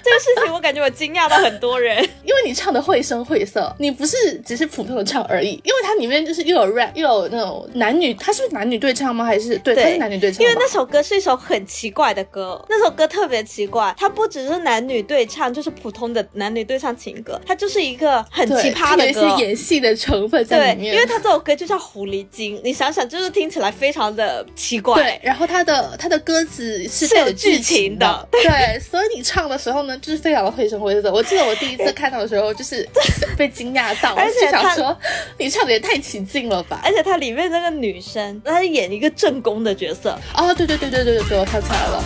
[0.05, 9.25] 这个事情我感觉我惊讶到很多人， 因为你唱的绘声绘色，你不是只是普通的唱而已，因为它里面就是又有 rap 又有那种男女，它是男女对唱吗？
[9.25, 10.43] 还是对，它是男女对唱。
[10.43, 20.95] 因为那首歌是一首很奇怪的歌，那首歌特别奇怪，它不只是男女对唱，就是普通的男女对唱情歌，它就是一个很奇葩的歌，有一些演戏的成分在里面。
[20.95, 24.95] 因为他这首歌就叫《狐狸精》，你想想，就是听起来非常的奇怪。
[24.95, 31.13] 对，然后他的他的歌词是有剧情的，对，所以你唱的时候呢，就是非常的绘声绘色。
[31.13, 32.89] 我记得我第一次看到的时候，就是
[33.37, 34.97] 被惊讶到， 而且想说
[35.37, 36.81] 你唱的也太起劲了吧！
[36.83, 40.19] 而且它里面那个女生，她演一个正宫的角色。
[40.35, 42.05] 哦，对对对对对对对，我跳起来了。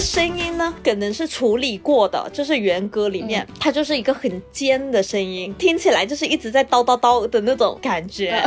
[0.00, 8.42] 的声音呢，可能是处理过的，就是原歌里面，他就是一个很尖的声音，听起来就是一直在叨叨叨的那种感觉。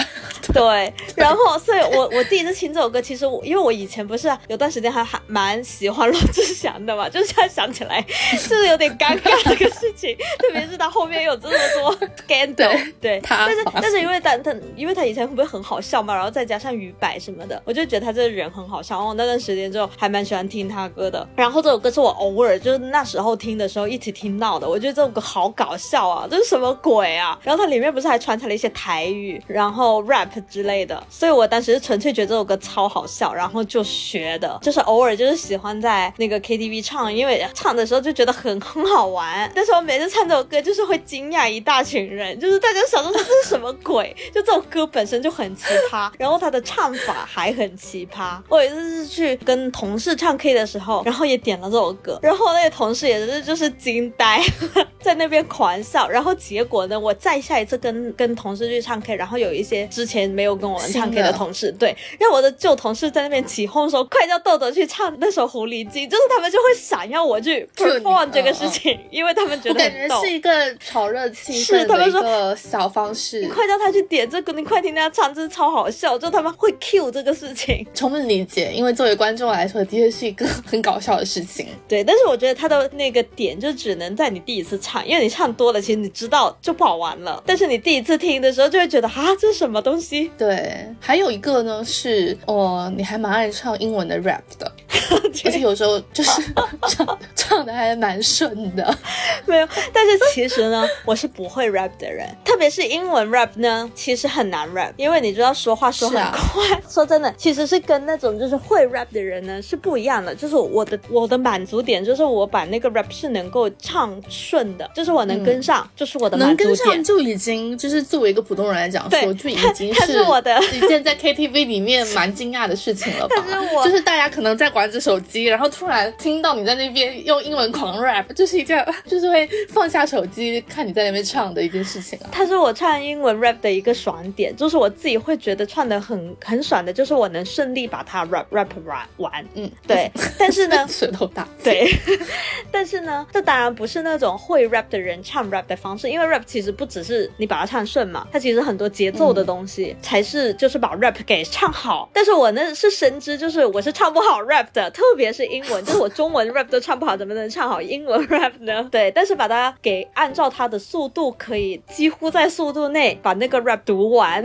[0.53, 7.99] 对， 然后所以我 我第一次听这首歌，其实我因为我以前不是有段时间还还蛮喜欢罗志祥的嘛， 就是现在想起来
[8.33, 18.93] 就是有点尴尬这个事情，特别是他后面有这么多 scandal，对，但是但是因为他他因为他以前会不会很好笑嘛，然后再加上于白什么的，我就觉得他这个人很好笑。
[18.93, 21.27] 然后那段时间就还蛮喜欢听他歌的。
[21.35, 27.39] 然后这首歌是我偶尔就是那时候听的时候一起听到的，我觉得这首歌好搞笑啊，这是什么鬼啊？
[27.41, 39.49] 然后它里面不是还穿插了一些台语，然后 rap 之类的，所以我当时是纯粹觉得这首歌超好笑，然后就学的，就是偶尔就是喜欢在那个 KTV 唱，因为唱的时候就觉得很很好玩。
[39.55, 44.13] 但是我每次唱这首歌就是会惊讶一大群人，就是大家想说这是什么鬼？
[44.33, 48.37] 就这首歌本身就很奇葩，然后它的唱法还很奇葩。
[48.49, 54.41] 我有一次是去跟同事唱 K 的时候，然后也点了这首歌，然后那个同事也是就是惊呆，
[55.01, 56.07] 在那边狂笑。
[56.09, 73.41] 然后结果呢，我再下一次跟跟同事去唱 K，然后有一些之前没有跟我们唱 K 的同事，对，让我的旧同事在那边起哄说：“快叫豆豆去唱那首《狐狸精》。”就是他们就会想要我去 perform 这个事情，因为他们觉得感觉是一个炒热气氛的一个小方式。
[73.41, 76.17] 你快叫他去点这个，你快听他唱，真是超好笑。
[76.17, 81.67] 就他们会 cue 这个事情，充分理解，因为作为观众来说，的确是一个很搞笑的事情。
[81.87, 87.41] 对，但是我觉得他的那个点就只能在你第一次唱，因为你唱多了，其实你知道就不好玩了。
[87.45, 90.31] 但是你第一次听的时候，就会觉得啊，这是什么东西？
[90.37, 94.71] 对，还有一个呢是，哦，你还蛮爱唱英文的 rap 的，
[95.45, 96.41] 而且有时候就是
[96.87, 98.97] 唱唱的还蛮顺的。
[99.45, 106.81] 没有，但是其实呢，我是不会 rap 的人，特别是英文 rap 呢，其实很难 rap，因为你知道说话说很快。
[106.89, 110.33] 说真的，其实是跟那种就是会 rap 的人呢是不一样的。
[110.33, 123.35] 就是我的我的满足点就是我把那个 rap 是能够唱顺的，就是我能跟上，就是我的能跟上就已经就是作为一个普通人来讲说就已经 是我的一件在 KTV 里面蛮惊讶的事情了吧？
[123.83, 132.29] 就是大家可能在玩着手机，然后突然听到你在那边用英文狂 rap，就是一件 就是会放下手机看你在那边唱的一件事情啊。
[132.31, 139.43] 它是我唱英文 rap 的一个爽点，就是我自己会觉得唱的很很爽的，就是我能顺利把它 rap rap rap 完。
[139.55, 140.11] 嗯，对。
[140.37, 141.47] 但是呢，舌头大。
[141.63, 141.89] 对。
[142.71, 152.09] 但是呢，这当然不是那种会 rap 的人唱 rap 的方式，因为 rap 其实不只是你把它唱顺嘛，它其实很多节奏的东西才是就是把 rap 给唱好。
[152.13, 158.87] 但是我呢是深知，就是我是唱不好 rap 的，特别是英文，就是我中文 rap 都唱不好，怎么能唱好英文 rap 呢？
[158.91, 164.43] 对，但是把它给按照它的速度，可以几乎在速度内把那个 rap 读完。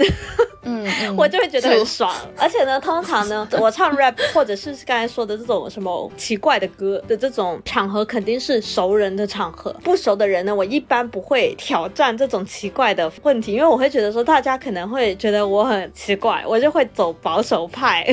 [0.62, 2.14] 嗯， 我就会觉得很爽。
[2.36, 9.74] 而且呢，通常呢，我唱 rap 或者是刚才说的这种什么奇怪的歌的这种场合，肯定是熟人的场合。
[9.82, 18.06] 不熟的人呢，我一般不会挑战这种奇怪的问题，因为我会觉得说大家可能会觉得我很奇怪，我就会走保守派。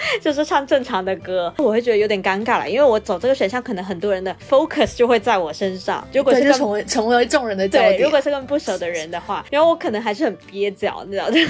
[0.20, 6.06] 就是唱正常的歌，我会觉得有点尴尬了，因为我走这个选项，可能很多人的 focus 就会在我身上。
[6.12, 11.32] 如果是成为成为众人的焦点，如果是跟不熟的人的话， 然后我可能还是很憋脚，你知道吗？
[11.34, 11.40] 就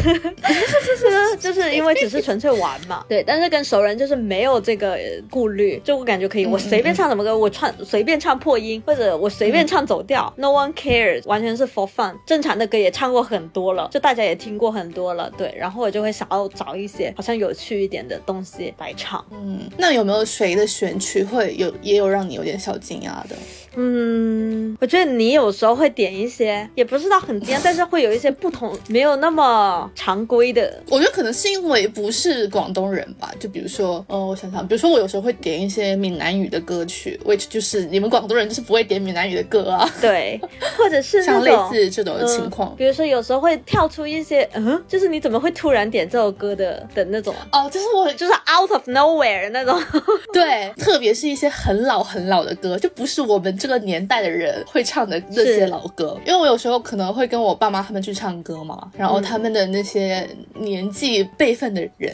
[0.96, 3.04] 是就是因为只是纯粹玩嘛。
[3.08, 4.98] 对，但是跟熟人就是没有这个
[5.30, 12.14] 顾虑，就我感觉可以，我随便唱什么歌，我唱随便唱破音，或者我随便唱走调，no one cares，完全是 for fun。
[12.26, 15.54] 正常的歌也唱过很多了，就大家也听过很多了，对。
[15.58, 18.37] 然后我就会想要找一些好像有趣一点的东。
[18.38, 23.36] 东西来唱，嗯，那有没有谁的选曲会有也有让你有点小惊讶的？
[23.76, 30.82] 嗯，我觉得你有时候会点一些，也不知道很尖，但是会有一些不同，没有那么常规的。
[30.88, 40.40] 我觉得可能是因为不是广东人吧，就比如说，哦，我想想，比如说我有时候会点一些闽南语的歌曲，which 就是你们广东人就是不会点闽南语的歌啊，对，
[40.76, 49.80] 或者是像类似这种的情况，比如说有时候会跳出一些，嗯，就是你怎么会突然点这首歌的的那种，哦，就是我就是 out of nowhere 那种，
[50.32, 53.68] 对，特别是一些很老很老的歌，就不是我们这。
[53.68, 62.10] 个年代的人会唱的那些老歌，因为我有时候可能会跟我爸妈他们去唱歌嘛，然后他们的那些年纪辈分的人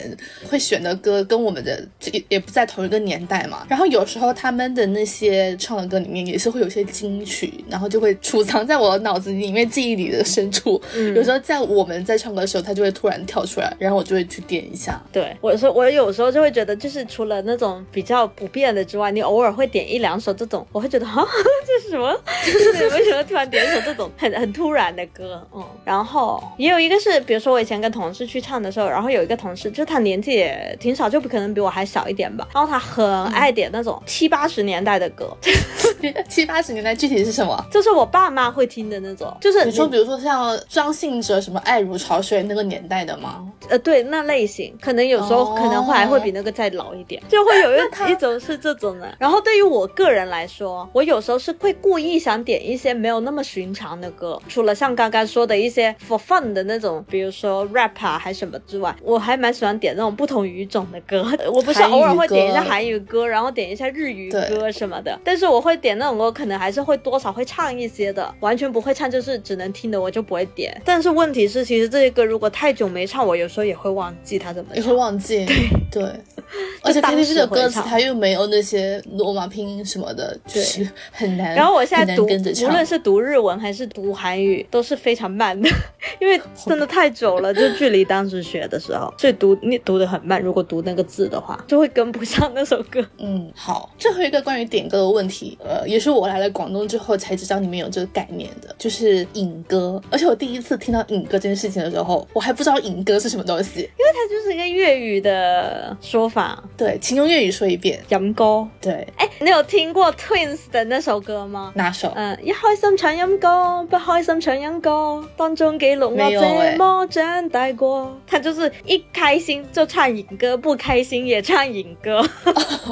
[0.49, 1.81] 会选的歌跟我们的
[2.11, 10.81] 也也不在同一个年代嘛，然后有时候他们的那些唱的歌里面也是会有些金曲，然后就会储藏在我脑子里面记忆里的深处，
[11.15, 15.01] 有时候在我们在唱歌的时候，他就会突然跳出来，然后我就会去点一下。
[15.13, 21.23] 对，我说我有有时候就会觉得，就是除了那种比较不变的之外，你偶尔会点一两首这种，我会觉得啊，
[21.65, 22.13] 这是什么？
[22.45, 25.45] 就是为什么突然点一首这种很很突然的歌？
[25.53, 35.35] 嗯，然后也有一个是，比如说我以前跟同事去唱的时候，然后有一个同事，就他年纪也挺小，就不可能比我还小一点吧，然后他很爱点那种七八十年代的歌。
[36.29, 37.63] 七八十年代具体是什么？
[37.71, 43.45] 就是我爸妈会听的那种，就是你说，比如说像张信哲什么《爱如潮水》那个年代的吗？
[43.69, 47.79] 呃，对，那类型可能有时候可能会还会比那个再老一点，就会有一
[48.11, 49.15] 一种是这种的。
[49.17, 61.25] 然后对于我个人来说，我有时候是会故意想点一些没有那么寻常的歌，除了像刚刚说的一些 for fun 的那种，比如说 rap 啊还什么之外，我还蛮喜欢点那种不同语种的歌。
[61.51, 70.75] 我不是偶尔会点一下韩语歌，然后点一下日语歌什么的，但是我会点那种歌，可能还是会多少会唱一些的，完全不会唱就是只能听的我就不会点。
[70.83, 75.45] 但是问题是，其实这些歌如果太久没唱，我有时候也会忘记它怎么，也会忘记。
[75.91, 76.03] 对，
[76.81, 81.53] 而且 KTV 的歌词它又没有那些罗马拼音什么的，就是很难。
[81.53, 85.69] 然后我现在读，无论是读日文还是读韩语，都是非常慢的，
[86.19, 90.41] 因为真的太久了， 就距离当时学的时候，所以读你读的很慢。
[90.41, 93.05] 如果读那个字的话，就会跟不上那首歌。
[93.19, 100.01] 嗯，好，最后一个关于点歌的问题，呃，也是我来了广东之后才知道你们有这个概念的，就是影歌。
[100.11, 106.63] 而且我第一次听到影歌这件事情的时候，我还不知道影歌是什么东西，因为它就是一个粤语的说法。
[106.77, 107.99] 对，请用粤语说一遍。
[108.09, 108.67] 引歌。
[108.79, 111.71] 对，哎，你有听过 Twins 的那首歌吗？
[111.75, 112.11] 哪首？
[112.15, 118.15] 嗯，一开心唱引歌，不开心唱引歌，当中记录我怎么长大过。
[118.27, 122.21] 他就是一开心就唱影歌，不开心也唱影歌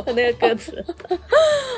[0.06, 0.84] 的那个歌词。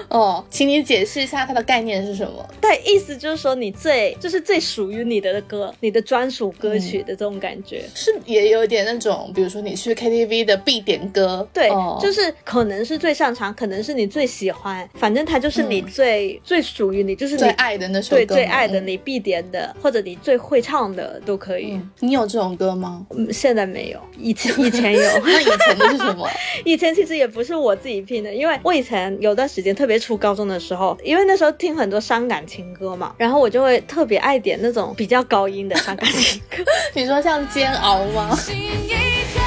[0.10, 2.48] 哦， 请你解释一下它的概念是什么？
[2.62, 21.80] 对，意思就是说你最就是最属于你的歌，你的专属歌曲的这种感觉，是也有点那种，比如说你去 KTV 的必点歌，对，就是可能是最擅长，可能是你最喜欢，反正它就是你最最属于你，就是最爱的那首歌，对，最爱的你必点的，或者你最会唱的都可以。
[22.00, 23.06] 你有这种歌吗？
[23.16, 25.02] 嗯，现在没有，以前 以前有。
[25.26, 26.30] 那以前的是什么？
[26.66, 36.64] 以前其实也不是我自己拼的，因为我以前有段时间特别初高中的时候，因为那时候听很多伤感情歌嘛，然后我就会特别爱点那种比较高音的伤感情歌。
[36.94, 38.38] 你说像煎熬吗？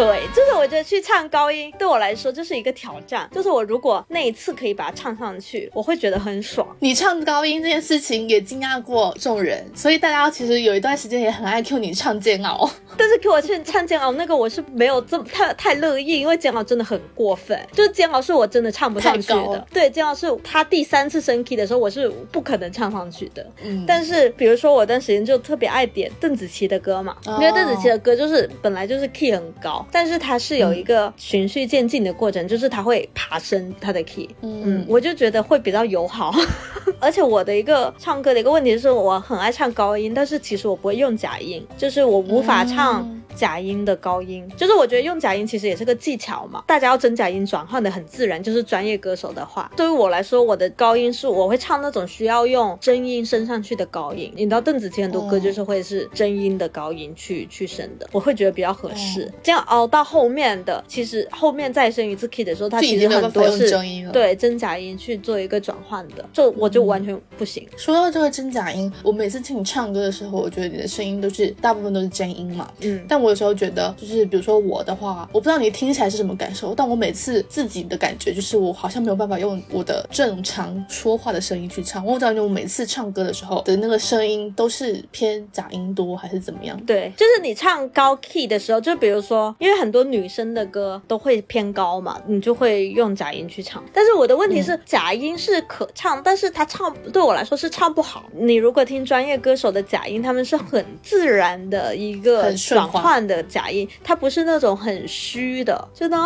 [0.00, 3.28] 对，就是我觉得去唱高音对我来说就是一个挑战。
[3.32, 6.66] 就是我如果那一次可以把它唱上去，我会觉得很爽。
[6.80, 12.68] 你唱高音这件事情也惊讶过众人，所以大家其实有一段时间也很爱 Q 你唱煎熬。
[12.96, 17.58] 但是 Q 我去唱煎熬那个我是没有这么太太乐意，因为煎熬真的很过分。
[17.72, 19.66] 就是煎熬是我真的唱不上去的。
[19.72, 23.46] 对，煎熬是他第三次升 key 的时候，我是不可能唱上去的。
[23.62, 23.84] 嗯。
[23.86, 29.86] 但是比如说我段时间就特别爱点邓紫棋的歌嘛，因为邓紫棋的歌就是本来就是 key 很高。
[29.92, 36.34] 但是它是有一个循序渐进的过程，就是它会爬升它的 key，嗯，我就觉得会比较友好。
[37.00, 43.08] 而且我的一个唱歌的一个问题是，我很爱唱高音，但是其实我不会用假音，就是我无法唱。
[43.40, 46.62] 假音的高音，就是我觉得用假音其实也是个技巧嘛。
[46.66, 54.30] 大家要真假音转换的很自然，就是专业歌手的话，对于我来说，我的高音是我会唱那种需要用真音升上去的高音。
[54.36, 59.32] 你知道邓紫棋很多歌就是会是真音的高音去去升的，我会觉得比较合适。
[59.42, 63.70] 这样熬到后面的，其实后面再升一次 key 的时候，它其实很多是
[64.12, 67.66] 对真假音去做一个转换的，就我就完全不行。
[67.76, 73.20] 说到这个真假音，我每次听你唱歌的时候，我觉得你的声音都是大部分都是真音嘛，嗯，但。
[73.20, 82.04] 我有时候觉得，就是比如说我的话，我不知道你听起来是什么感受，但我每次自己的感觉就是，我好像没有办法用我的正常说话的声音去唱。
[82.04, 86.78] 我不知道你我每次唱歌的时候的那个声音都是偏假音多还是怎么样？
[86.84, 93.82] 对，就是你唱高 key 的时候，就比如说，因为很多女生的歌都会偏高嘛，你就会用假音去唱。
[93.92, 98.24] 但是我的问题是，假音是可唱，但是它唱对我来说是唱不好。
[98.34, 103.09] 你如果听专业歌手的假音，他们是很自然的一个转换。
[103.18, 106.16] 的假音，它不是那种很虚的，真的，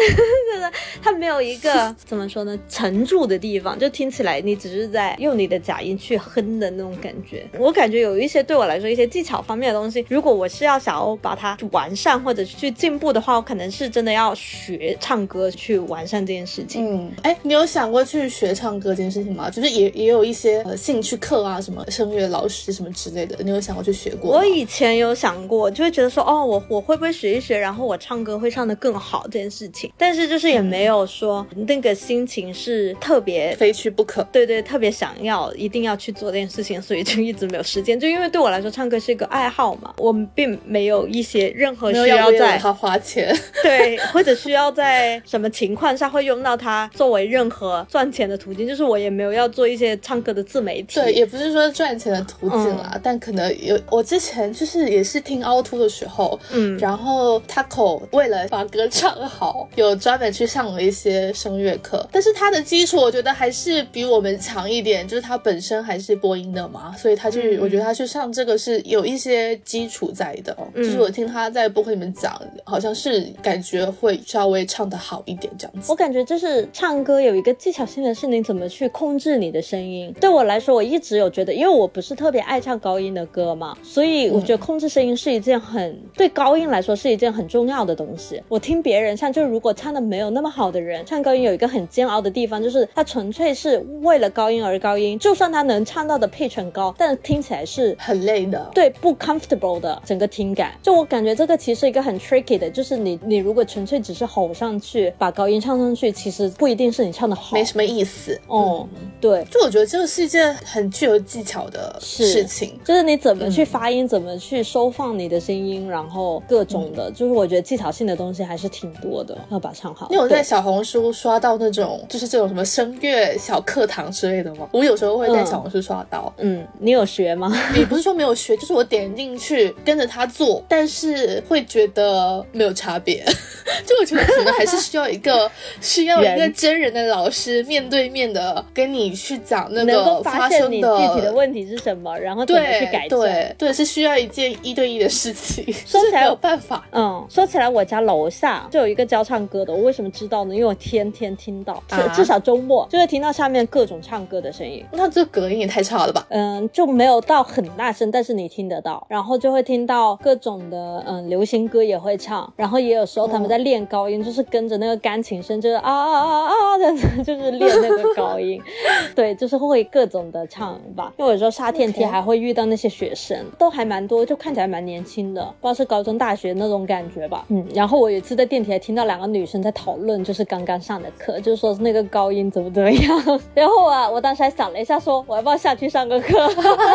[1.02, 7.46] 它没有一个 怎么说呢，沉住的地方，就听起来你只是在用你的假音去哼的那种感觉。
[7.58, 16.86] 我感觉有一些对我来说一些技巧方面的东西，如果我是要想要把它完善或者去进步的话，我可能是真的要学唱歌去完善这件事情。
[16.86, 19.48] 嗯，哎，你有想过去学唱歌这件事情吗？
[19.50, 24.30] 就是也也有一些呃兴趣课啊，什么声乐老师什么之类的，你有想过去学过？
[24.38, 25.70] 我以前有想过。
[25.70, 29.89] 就会觉得说，哦，我我会不会学一学，然后我唱歌会唱得更好这件事情。
[29.90, 34.22] 力，但是就是也没有说那个心情是特别非去不可。
[34.32, 37.98] 对对，特别想要一定要去做这件事情，所以就一直没有时间。
[37.98, 48.66] 就因为对我来说，唱歌是一个爱好嘛，我们并没有一些任何需要在他花钱， 对，或者需要在什么情况下会用到它作为任何赚钱的途径。
[48.66, 75.90] 就是我也没有要做一些唱歌的自媒体，对，也不是说赚钱的途径啦，但可能有我之前就是也是听凹凸的时候，嗯，然后 Taco 为了把歌唱好，有专门去上了一些声乐课，但是他的基础我觉得还是比我们强一点，就是他本身还是播音的嘛，所以他就我觉得他去上这个是有一些基础在的，就是我听他在播客里面讲，好像是感觉会稍微唱的好一点这样子。
[75.90, 80.12] 我感觉就是唱歌有一个技巧性的是你怎么去控制你的声音。
[80.20, 88.42] 对我来说，我一直有觉得，因为我不是特别爱唱高音的歌嘛，所以我觉得控制声音是一件很对高音来说是一件很重要的东西。
[88.48, 100.72] 我听别人唱，就如果唱的没有那么好的人唱高音，有一个很煎熬的地方，就是他纯粹是为了高音而高音，就算他能唱到的配很高，但听起来是很累的，对，不 comfortable 的整个听感。
[100.82, 108.40] 就我感觉这个其实一个很 tricky 的，就是你你如果纯粹只是吼上去，把高音唱上去，其实不一定是你唱的好，没什么意思。
[108.46, 108.88] 哦，
[109.20, 120.08] 对，就我觉得这个是一件很具有技巧的事情，就是你怎么去发音，怎么去收放你的声音，然后各种的，就是我觉得技巧性的东西还是挺多的，要把唱好。
[120.10, 124.68] 因为我在小红书刷到那种就是这种什么声乐小课堂之类的吗？
[124.72, 126.32] 我有时候会在小红书刷到。
[126.38, 127.52] 嗯，你有学吗？
[127.76, 133.24] 也不是说没有学，就是我点进去跟着他做，但是会觉得没有差别。
[133.86, 143.20] 就我觉得可能还是需要一个 需要一个真人的老师面对面的跟你去讲那个发生的具体的问题是什么，然后怎么去改正。
[143.20, 145.64] 对对，是需要一件一对一的事情。
[145.72, 150.54] 说起来有办法，嗯，说起来我家楼下就有一个教唱歌的，我为什么知道呢？
[150.54, 151.82] 因为我天天听到，
[152.14, 154.84] 至少周末就会听到下面各种唱歌的声音。
[154.92, 156.26] 那这隔音也太差了吧？
[156.30, 168.60] 嗯，就没有到很大声，但是你听得到，然后就会听到各种的嗯流行歌也会唱，然后也有时候他们在练高音，就是跟着那个钢琴声，就是啊啊啊啊这样子， 就是练那个高音。
[169.14, 171.12] 对，就是会各种的唱吧。
[171.18, 177.44] 因为有时候下电梯还会遇到那些学生，都还蛮多，就看起来蛮年轻的，不知道是高中、大学那种感觉吧。
[177.48, 183.40] 嗯，然后我有一次在电梯还听到两个女生在讨论，就是刚刚上的课，就是说那个高音怎么怎么样。
[183.54, 186.38] 然后啊，我当时还想了一下，说我要不要下去上个课。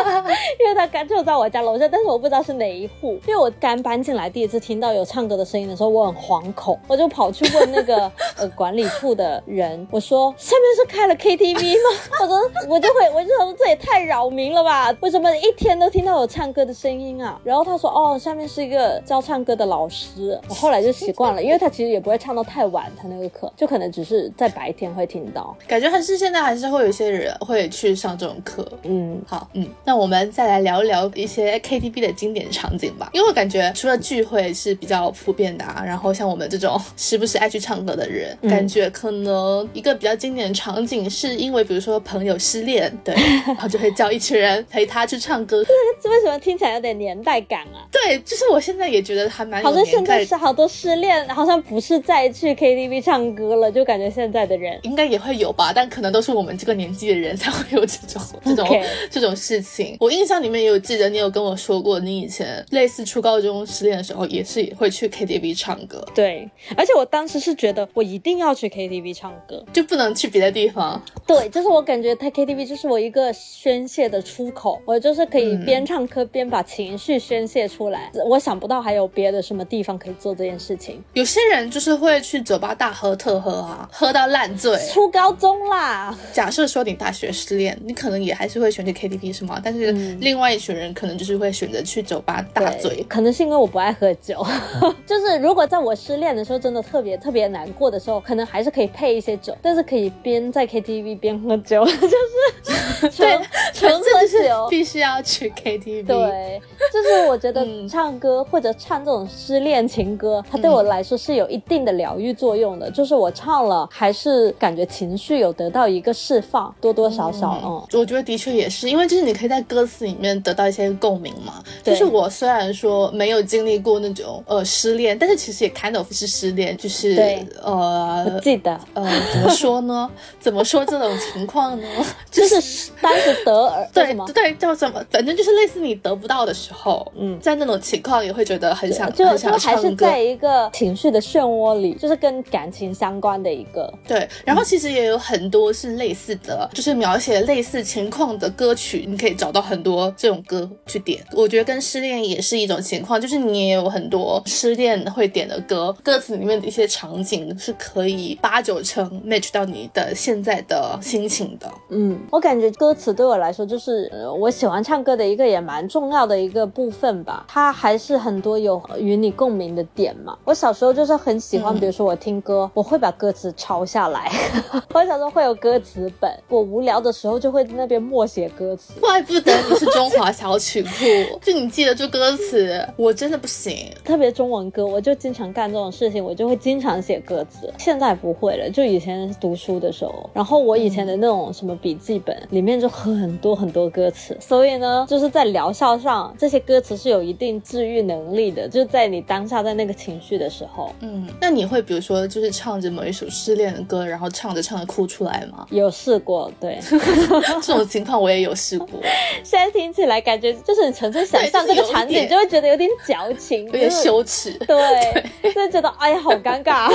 [0.60, 3.18] 因为他刚就在我家楼下，但是我不知道是哪一户。
[3.26, 11.98] 因为我刚搬进来，第一次听到有唱歌的声音的时候，我很惶恐，我就跑去问那个呃管理处的人，我说 下面是开了 KTV 吗？
[12.22, 14.94] 我说我就会，我就说这也太扰民了吧？
[15.00, 17.38] 为什么一天都听到有唱歌的声音啊？
[17.44, 20.40] 然后他说哦，下面是一个教唱歌的老师。
[20.48, 25.56] 我后来就习惯了，因为他其实也不会唱唱到太晚，他那个课就可能只是在白天会听到。
[25.68, 28.68] 感觉还是现在还是会有一些人会去上这种课。
[28.82, 29.64] 嗯，好，嗯。
[29.84, 43.14] 那我们再来聊一聊一些 KTV 的经典场景吧，因为我感觉除了聚会是比较普遍的啊，然后像我们这种时不时爱去唱歌的人，感觉可能一个比较经典的场景，是因为比如说朋友失恋，对，
[43.46, 45.64] 然后就会叫一群人陪他去唱歌。
[46.02, 47.86] 这为什么听起来有点年代感啊？
[47.92, 58.66] 对，就是我现在也觉得还蛮好像现在是好多失恋，好像不是再去 KTV 唱歌了，就感觉现在的人应该也会有吧，但可能都是我们这个年纪的人才会有这种 这种
[59.10, 59.94] 这种事情。
[60.00, 66.02] 我印象里面也有记得你有跟我说过，你以前类似初高中失恋的时候，也是会去 KTV 唱歌。
[66.14, 70.98] 对，而且我当时是觉得我一定要去 KTV 唱歌，就不能去别的地方。
[71.26, 78.10] 对，就是我感觉他 KTV 就是我一个宣泄的出口，我就是可以边唱歌边把情绪宣泄出来。
[78.26, 81.04] 我想不到还有别的什么地方可以做这件事情。
[81.12, 84.76] 有些人就是会去酒吧大喝特喝啊，喝到烂醉。
[84.92, 89.60] 初高中啦，假设说你大学失恋，你可能也还是会选择 KTV 是吗？
[89.62, 94.44] 但是另外一群人可能就是会选择去酒吧大醉，可能是因为我不爱喝酒。
[95.06, 103.40] 就是如果在我失恋的时候，真的特别特别难过的时候，可能还是可以配一些酒，但是可以边在 KTV 边喝酒， 就是纯
[103.72, 104.04] 纯喝
[104.42, 106.06] 酒，必须要去 KTV。
[106.06, 106.60] 对，
[106.92, 112.90] 就是我觉得唱歌或者唱这种失恋情歌，它对我来说是有一定的疗愈作用的。
[112.90, 121.62] 就是我唱了，还是感觉情绪有得到一个释放，多多少少，嗯，我觉得的确也是，因为就是你可以在歌词里面得到一些共鸣嘛。
[121.82, 127.16] 就是我虽然说没有经历过那种呃失恋，但是其实也 kind of 是失恋，就是
[127.62, 130.10] 呃，记得呃，怎么说呢？
[130.40, 131.86] 怎么说这种情况呢？
[132.30, 135.04] 就是当时得而对对叫什么？
[135.10, 143.92] 反正就是类似你得不到的时候，嗯，在那种情况也会觉得很想就就还是在一个情绪的漩涡里，就是跟感情相关的一个。
[144.06, 151.24] 对，然后其实也有很多是类似的，就是描写类似情况的歌曲，你可以找到很多这种歌去点。
[151.32, 161.70] 我觉得跟失恋也是一种情况，就是你也有很多失恋会点的歌，歌词里面的一些场景是可以八九成 match 到你的现在的心情的。
[161.90, 170.36] 嗯，我感觉歌词对我来说就是我喜欢唱歌的一个也蛮重要的一个部分吧，它还是很多有与你共鸣的点嘛。
[170.44, 174.30] 我小时候就是很喜欢，比如说我听歌，我会把歌词抄下来。
[174.92, 178.98] 我小时候会有歌词本，我无聊的时候就会在那边默写歌词。
[179.00, 183.76] 怪不得你是中华小曲库， 就你记得住歌词，我真的不行。
[184.04, 187.72] 特别中文歌，我就经常干这种事情，我就会经常写歌词。
[187.78, 200.90] 现在不会了，就以前读书的时候，然后我以前的那种什么笔记本里面就很多很多歌词，所以呢，就是在疗效上，这些歌词是有一定治愈能力的，就在你当下在那个情绪的时候。
[201.00, 205.66] 嗯，那你会比如说就是唱着某一首失恋的歌，然后唱着唱着哭出来吗？
[205.70, 206.78] 有试过，对，
[207.62, 208.88] 这种情况我也有试过。
[209.42, 216.92] 现在听起来感觉就是你纯粹想象这个场景，就会觉得有点矫情， 有点羞耻，对，就觉得哎呀好尴尬。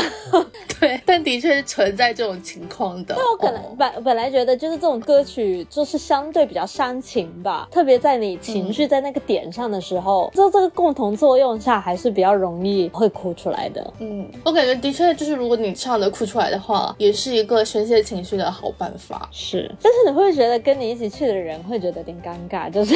[0.79, 3.15] 对，但的确是存在这种情况的。
[3.17, 13.93] 那我可能本本来觉得就是这种歌曲就是相对比较煽情吧，特别在你情绪在那个点上的时候，就这个共同作用下还是比较容易会哭出来的。
[13.99, 19.29] 嗯，我感觉的确就是如果你唱的哭出来的话，也是一个宣泄情绪的好办法。
[19.31, 22.93] 是，但是你会觉得跟你一起去的人会觉得有点尴尬，就是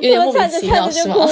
[0.00, 1.16] 有点 莫名其妙是吗？
[1.16, 1.26] 我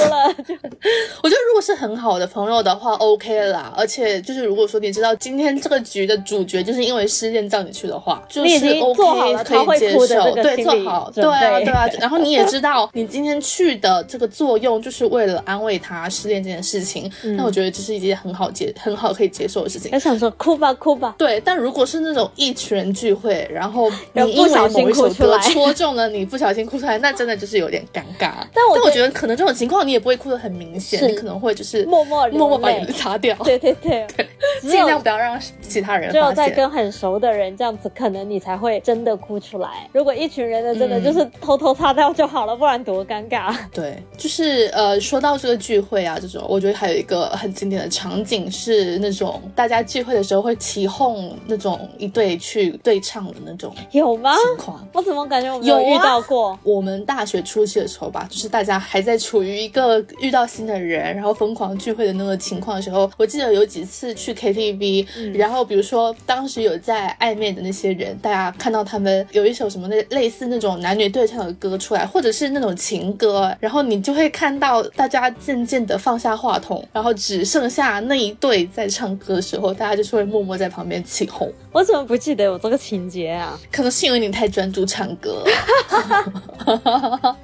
[1.27, 3.73] 觉得如果是很好的朋友的话，OK 啦。
[3.75, 11.87] 而且就是如果说你知道今天这个局的主角就是因为失恋叫你去的话，就是 OK 可以接受，对，做好，对啊，对啊。
[11.99, 19.89] 然后你也知道你今天去的这个作用就是为了安慰他失恋这件事情，那我觉得这是一件很好解、很好可以接受的事情。
[19.93, 21.15] 我想说哭吧，哭吧。
[21.17, 28.33] 对，但如果是那种一群人聚会，然后你因为某一首歌戳中了你，不小心哭出来，那真的就是有点尴尬。
[28.53, 33.33] 但我但我觉得可能这种情况你也不会哭得很明显，你可能会就是默默默默把眼泪擦掉。
[33.43, 34.05] 对对对，
[34.61, 36.11] 尽量不要让其他人。
[36.11, 39.87] 只有在跟很熟的人这样子，可能你才会真的哭出来。
[39.93, 43.55] 如果一群人的，真的就是偷偷擦掉就好了，不然多尴尬。
[43.71, 54.35] 对，就是呃，说到这个聚会啊，这种我觉得还有一个很经典的场景是那种大家聚会的时候会起哄那种一对去对唱的那种，有吗？
[54.35, 56.57] 情况我怎么感觉我没有遇到过？
[56.63, 81.51] 我们大学初期的时候吧，就是大家还在处于一个遇到新的人，然后疯狂聚会的那个情况的时候，我记得有几次去 KTV，然后比如说当时有在暧昧的那些人，大家看到他们有一首什么那类似那种男女对唱的歌出来，或者是那种情歌，然后你就会看到大家渐渐的放下话筒，然后只剩下那一对在唱歌的时候，大家就是会默默在旁边起哄。
[81.71, 83.59] 我怎么不记得有这个情节啊？
[83.71, 85.43] 可能是因为你太专注唱歌。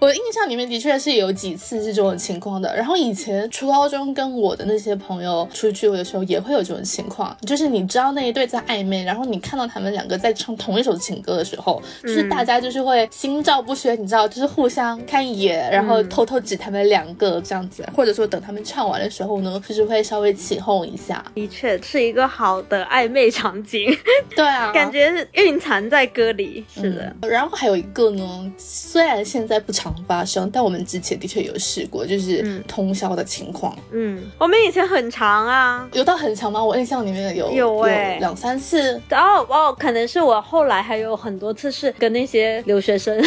[0.00, 2.74] 我的印象里面的确是有几次是这种情况的。
[2.74, 21.24] 然后以前初高中跟我的那些朋友出去的时候，也会有这种情况，就是你知道那一对在暧昧，然后你看到他们两个在唱同一首情歌的时候，就是大家就是会心照不宣，你知道，就是互相看一眼，然后偷偷指他们两个这样子，或者说等他们唱完的时候呢，就是会稍微起哄一下。
[21.34, 23.96] 的确是一个好的暧昧场景。
[24.36, 26.64] 对啊，感觉蕴藏在歌里。
[26.72, 27.14] 是的。
[27.28, 33.76] 然后还有一个呢，虽然现在不常发生，但我们之前的确有试过，就是通宵的情况。
[33.92, 36.62] 嗯，我们以前很长啊，有到很长吗？
[36.62, 38.94] 我印象里面有有哎两三次。
[39.10, 43.18] 哦哦，可能是我后来还有很多次是跟那些留学生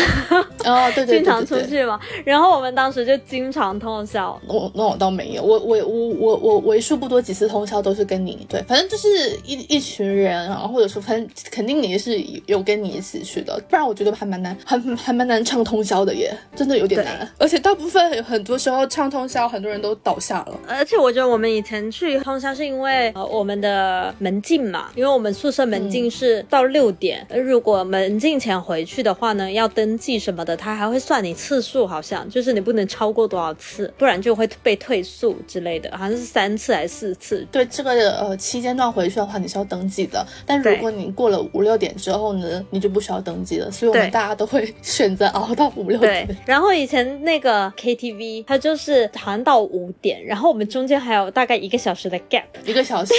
[0.65, 1.99] 哦，对对， 经常出去嘛。
[2.25, 4.39] 然后我们当时就经常通宵。
[4.47, 9.07] 我那我倒没有，我我我我我为数不多几次通宵都是跟你对，反正就是
[9.45, 17.28] 一一群人，然后或者说反正肯定你是有跟你一起去的，不然我觉得还蛮难， 还还蛮难唱通宵的耶，真的有点难。
[17.39, 20.59] 而且大部分很多时候唱通宵，很多人都倒下了。
[20.67, 37.47] 而且我觉得我们以前去通宵是因为呃我们的门禁嘛，因为我们宿舍门禁是到六点，如果门禁前回去的话呢，要登记什么的，他还会算你次数，好像就是你不能超过多少次，不然就会被退宿之类的，好像是三次还是四次。
[37.51, 43.70] 对这个呃期间段回去的话，你是要登记的，但如果你过了五六点之后呢，你就不需要登记了。
[43.70, 45.72] 所以我们大家都会 选择熬到。
[45.76, 46.28] 五六点。
[46.28, 53.14] 对，然后以前那个 KTV 它就是好像到五点，然后我们中间还有大概一个小时的 gap，一个小时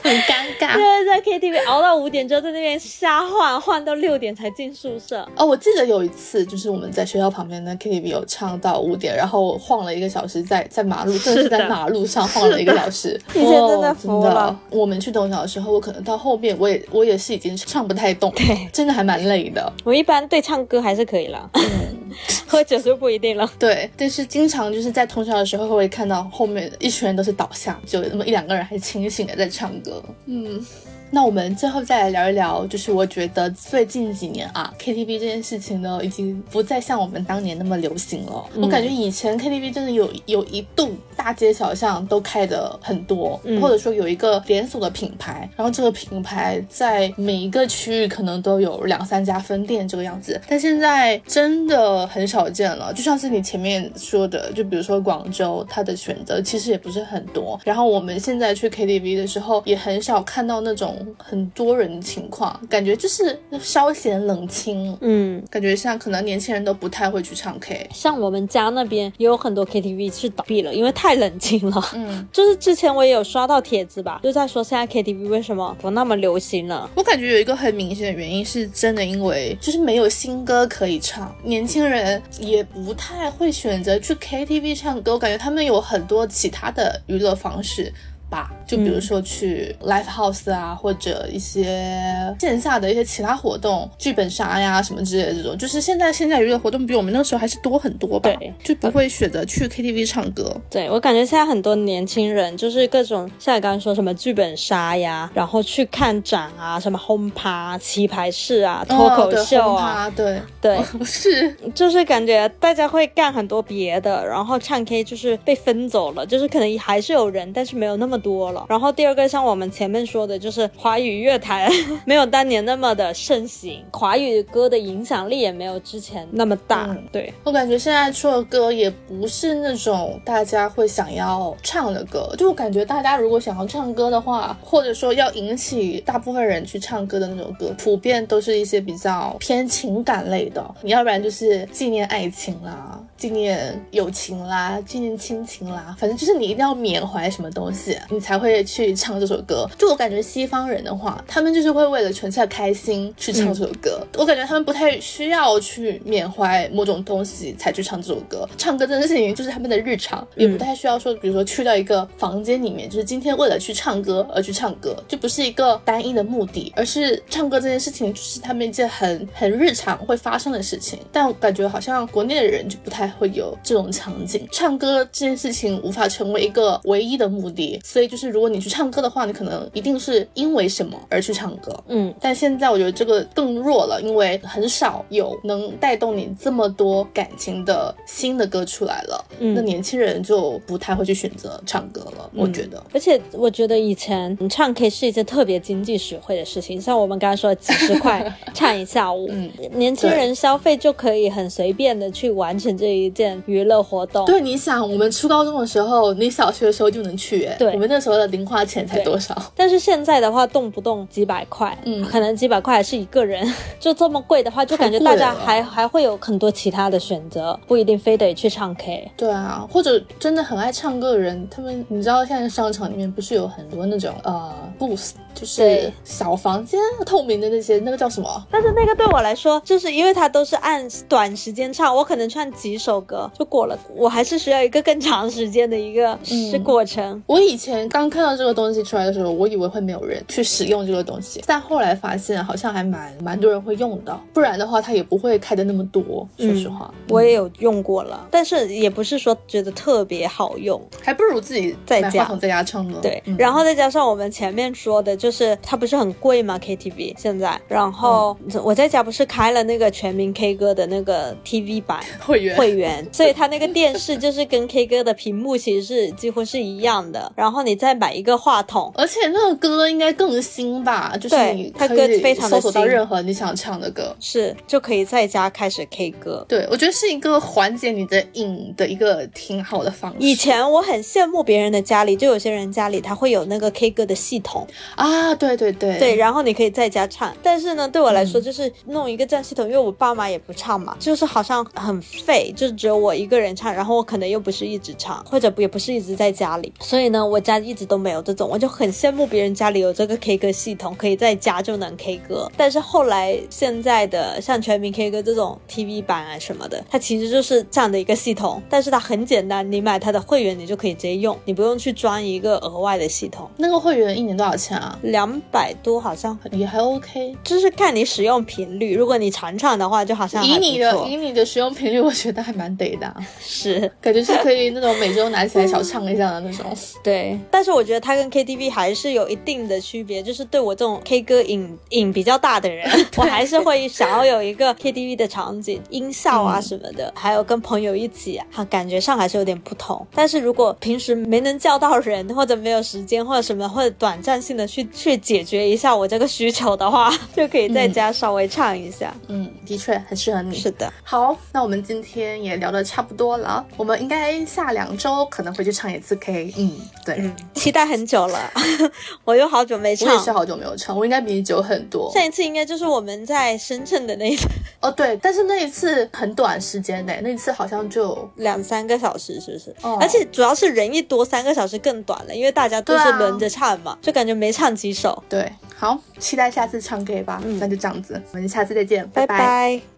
[0.00, 0.74] 很尴 尬。
[0.74, 5.28] 对，在 KTV 熬到五点之后，在那边瞎换，换到六点才进宿舍。
[5.36, 13.20] 哦，我记得有一次就是我们在学校旁边的 KTV 有唱到五点，然后晃了一个小时，在在马路，真的是在马路上晃了一个小时。
[13.40, 14.58] 以前真的服了。
[14.70, 19.72] 我们去东小的时候，我可能到后面我也我也是已经唱不太动，对，真的还蛮累的。
[19.84, 21.50] 我一般对唱歌还是可以了，
[22.46, 23.48] 喝酒就不一定了。
[23.58, 30.02] 对，但是经常就是在通宵的时候会看到后面一群人都是倒下，就有那么一两个人还清醒的在唱歌。
[30.26, 30.64] 嗯。
[31.10, 38.44] 那我们最后再来聊一聊，就是我觉得最近几年啊，KTV 这件事情呢，已经不再像我们当年那么流行了。
[38.56, 50.38] 我感觉以前 KTV 真的有有一度大街小巷都开的很多，或者说有一个连锁的品牌，然后这个品牌在每一个区域可能都有两三家分店这个样子。
[50.48, 57.58] 但现在真的很少见了，就像是你前面说的，就比如说广州，它的选择其实也不是很多。
[57.64, 60.95] 然后我们现在去 KTV 的时候，也很少看到那种。
[61.18, 67.88] 很多人的情况，感觉就是稍显冷清，嗯，感觉像可能年轻人都不太会去唱 K。
[67.92, 71.82] 像我们家那边也有很多 KTV 是倒闭了，因为太冷清了。
[71.94, 76.88] 嗯， 就是之前我也有刷到帖子吧，就在说现在 KTV 为什么不那么流行了。
[76.94, 85.12] 我感觉有一个很明显的原因是真的，因为就是没有新歌可以唱，年轻人也不太会选择去 KTV 唱歌。
[85.12, 87.92] 我感觉他们有很多其他的娱乐方式。
[88.28, 98.28] 吧，就比如说去 live house 啊，或者一些线下的一些其他活动，剧本杀呀什么之类的这种，就是现在现在娱乐活动比我们那个时候还是多很多吧。
[98.38, 100.54] 对，就不会选择去 KTV 唱歌。
[100.68, 118.15] 对我感觉现在很多年轻人就是各种像你刚刚说什么剧本杀呀，然后去看展啊，什么轰趴、棋牌室啊、脱口秀啊，对对，是，就是感觉大家会干很多别的，然后唱 K 就是被分走了，就是可能还是有人，但是没有那么。
[118.16, 121.70] 多了，然后第二个像我们前面说的，就是华语乐坛
[122.04, 126.96] 没有当年那么的盛行，华语歌的影响力也没有之前那么大。
[127.12, 147.98] 对我感觉现在出的歌也不是那种大家会想要唱的歌，就我感觉大家如果想要唱歌的话，或者说要引起大部分人去唱歌的那种歌，普遍都是一些比较偏情感类的，你要不然就是纪念爱情啦，纪念友情啦，纪念亲情啦，反正就是你一定要缅怀什么东西。
[148.10, 149.68] 你才会去唱这首歌。
[149.78, 154.06] 就我感觉西方人的话，他们就是会为了纯粹的开心去唱这首歌。
[154.16, 158.48] 我感觉他们不太需要去缅怀某种东西才去唱这首歌。
[158.58, 170.98] 唱歌这件事情就是他们的日常，也不太需要说，比如说去到一个房间里面，就是今天为了去唱歌而去唱歌，就不是一个单一的目的，而是唱歌这件事情就是他们一件很很日常会发生的事情。
[171.10, 177.80] 但我感觉好像国内的人就不太会有这种场景，唱歌这件事情无法成为一个唯一的目的。
[177.84, 182.14] 所以就是如果你去唱歌的话，你可能一定是因为什么而去唱歌，嗯。
[182.20, 189.54] 但现在我觉得这个更弱了，因为很少有能带动你这么多感情的新的歌出来了，嗯。
[189.54, 192.82] 那年轻人就不太会去选择唱歌了，我觉得。
[192.92, 204.26] 而且我觉得以前唱 K 是一件特别经济实惠的事情，像我们刚刚说的几十块 唱一下午，嗯，年轻人消费就可以很随便的去完成这一件娱乐活动。
[204.26, 207.86] 对，你想，我们初高中的时候，你小学的时候就能去，哎，对，我们。
[207.88, 209.32] 那时候的零花钱才多少？
[209.54, 219.08] 但是现在的话，动不动几百块，嗯，可能几百块还是一个人， 就这么贵的话，就感觉大家还还会有很多其他的选择，不一定非得去唱 K。
[219.16, 228.46] 对啊，或者真的很爱唱歌的人，他们你知道现在商场里面不是有很多那种呃 booth，就是小房间透明的那些，那个叫什么？
[228.50, 237.22] 但是那个对我来说，就是因为它都是按短时间唱，我可能唱几首歌就过了，我还是需要一个更长时间的一个是过程。
[237.26, 237.86] 我以前。
[237.88, 246.28] 刚看到这个东西出来的时候，我以为会没有人去使用这个东西，但后来发现好像还蛮蛮多人会用的，不然的话它也不会开的那么多。
[246.38, 252.98] 说实话，我也有用过了，但是也不是说觉得特别好用，还不如自己在家在家唱呢。
[253.02, 262.75] 对，然后再加上我们前面说的，就是它不是很贵吗？KTV 现在，然后我在家不是开了那个全民 K 歌的那个 TV 版会员会员，
[263.12, 267.32] 所以它那个电视就是跟 K 歌的屏幕其实是几乎是一样的。
[267.34, 271.16] 然后你再买一个话筒，而且那个歌应该更新吧？
[271.20, 276.44] 就是你他歌非常搜索到任何你想唱的歌，是就可以在家开始 K 歌。
[276.48, 280.16] 对，我觉得是一个缓解你的瘾的一个挺好的方式。
[280.20, 287.34] 以前我很羡慕别人的家里，就有些人家里他会有那个 K 歌的系统啊，对对对对，然后你可以在家唱。
[287.42, 302.50] 但是呢，对我来说就是弄一个这样系统，因为我爸妈也不唱嘛，就是好像很费，就只有我一个人唱，然后我可能又不是一直唱，或者也不是一直在家里，所以呢，我家一直都没有这种，我就很羡慕别人家里有这个 K 歌系统，可以在家就能 K 歌。
[302.56, 313.48] 但是后来现在的像全民 K 歌这种 TV 版啊什么的，它其实就是这样的一个系统，但是它很简单，你买它的会员你就可以直接用，你不用去装一个额外的系统。
[313.56, 314.98] 那个会员一年多少钱啊？
[315.02, 326.66] 两百多，好像也还 OK，就是看你使用频率，如果你常唱的话，就好像以你的以你的使用频率，我觉得还蛮得的，是感觉是可以那种每周拿起来小唱一下的那种。
[327.04, 340.06] 对，但是我觉得它跟 KTV 还是有一定的区别，就是对我这种 K 歌瘾瘾比较大的人， 我还是会想要有一个 KTV 的场景，音效啊什么的，还有跟朋友一起啊，感觉上还是有点不同。
[340.14, 349.14] 但是如果平时没能叫到人，或者没有时间，或者什么，或者短暂性的去去解决一下我这个需求的话， 就可以在家稍微唱一下。
[349.28, 350.56] 嗯，的确很适合你。
[350.56, 350.92] 是的。
[351.02, 356.52] 好，那我们今天也聊得差不多了，我们应该下两周可能会去唱一次 K。
[356.56, 356.72] 嗯，
[357.04, 358.50] 对，期待很久了，
[359.24, 362.10] 我又好久没唱，我也是好久没有唱，我应该比你久很多。
[362.12, 364.46] 上一次应该就是我们在深圳的那一次。
[364.80, 369.74] 哦，对，但是那一次很短时间内，那一次好像就 两三个小时，是不是？
[369.82, 369.98] 哦。
[370.00, 375.22] 而且主要是人一多，三个小时更短了，因为大家都是轮着唱嘛，就感觉没唱几首。
[375.28, 377.40] 对，好，期待下次唱 K 吧。
[377.44, 379.95] 嗯，那就这样子，我们下次再见，拜拜。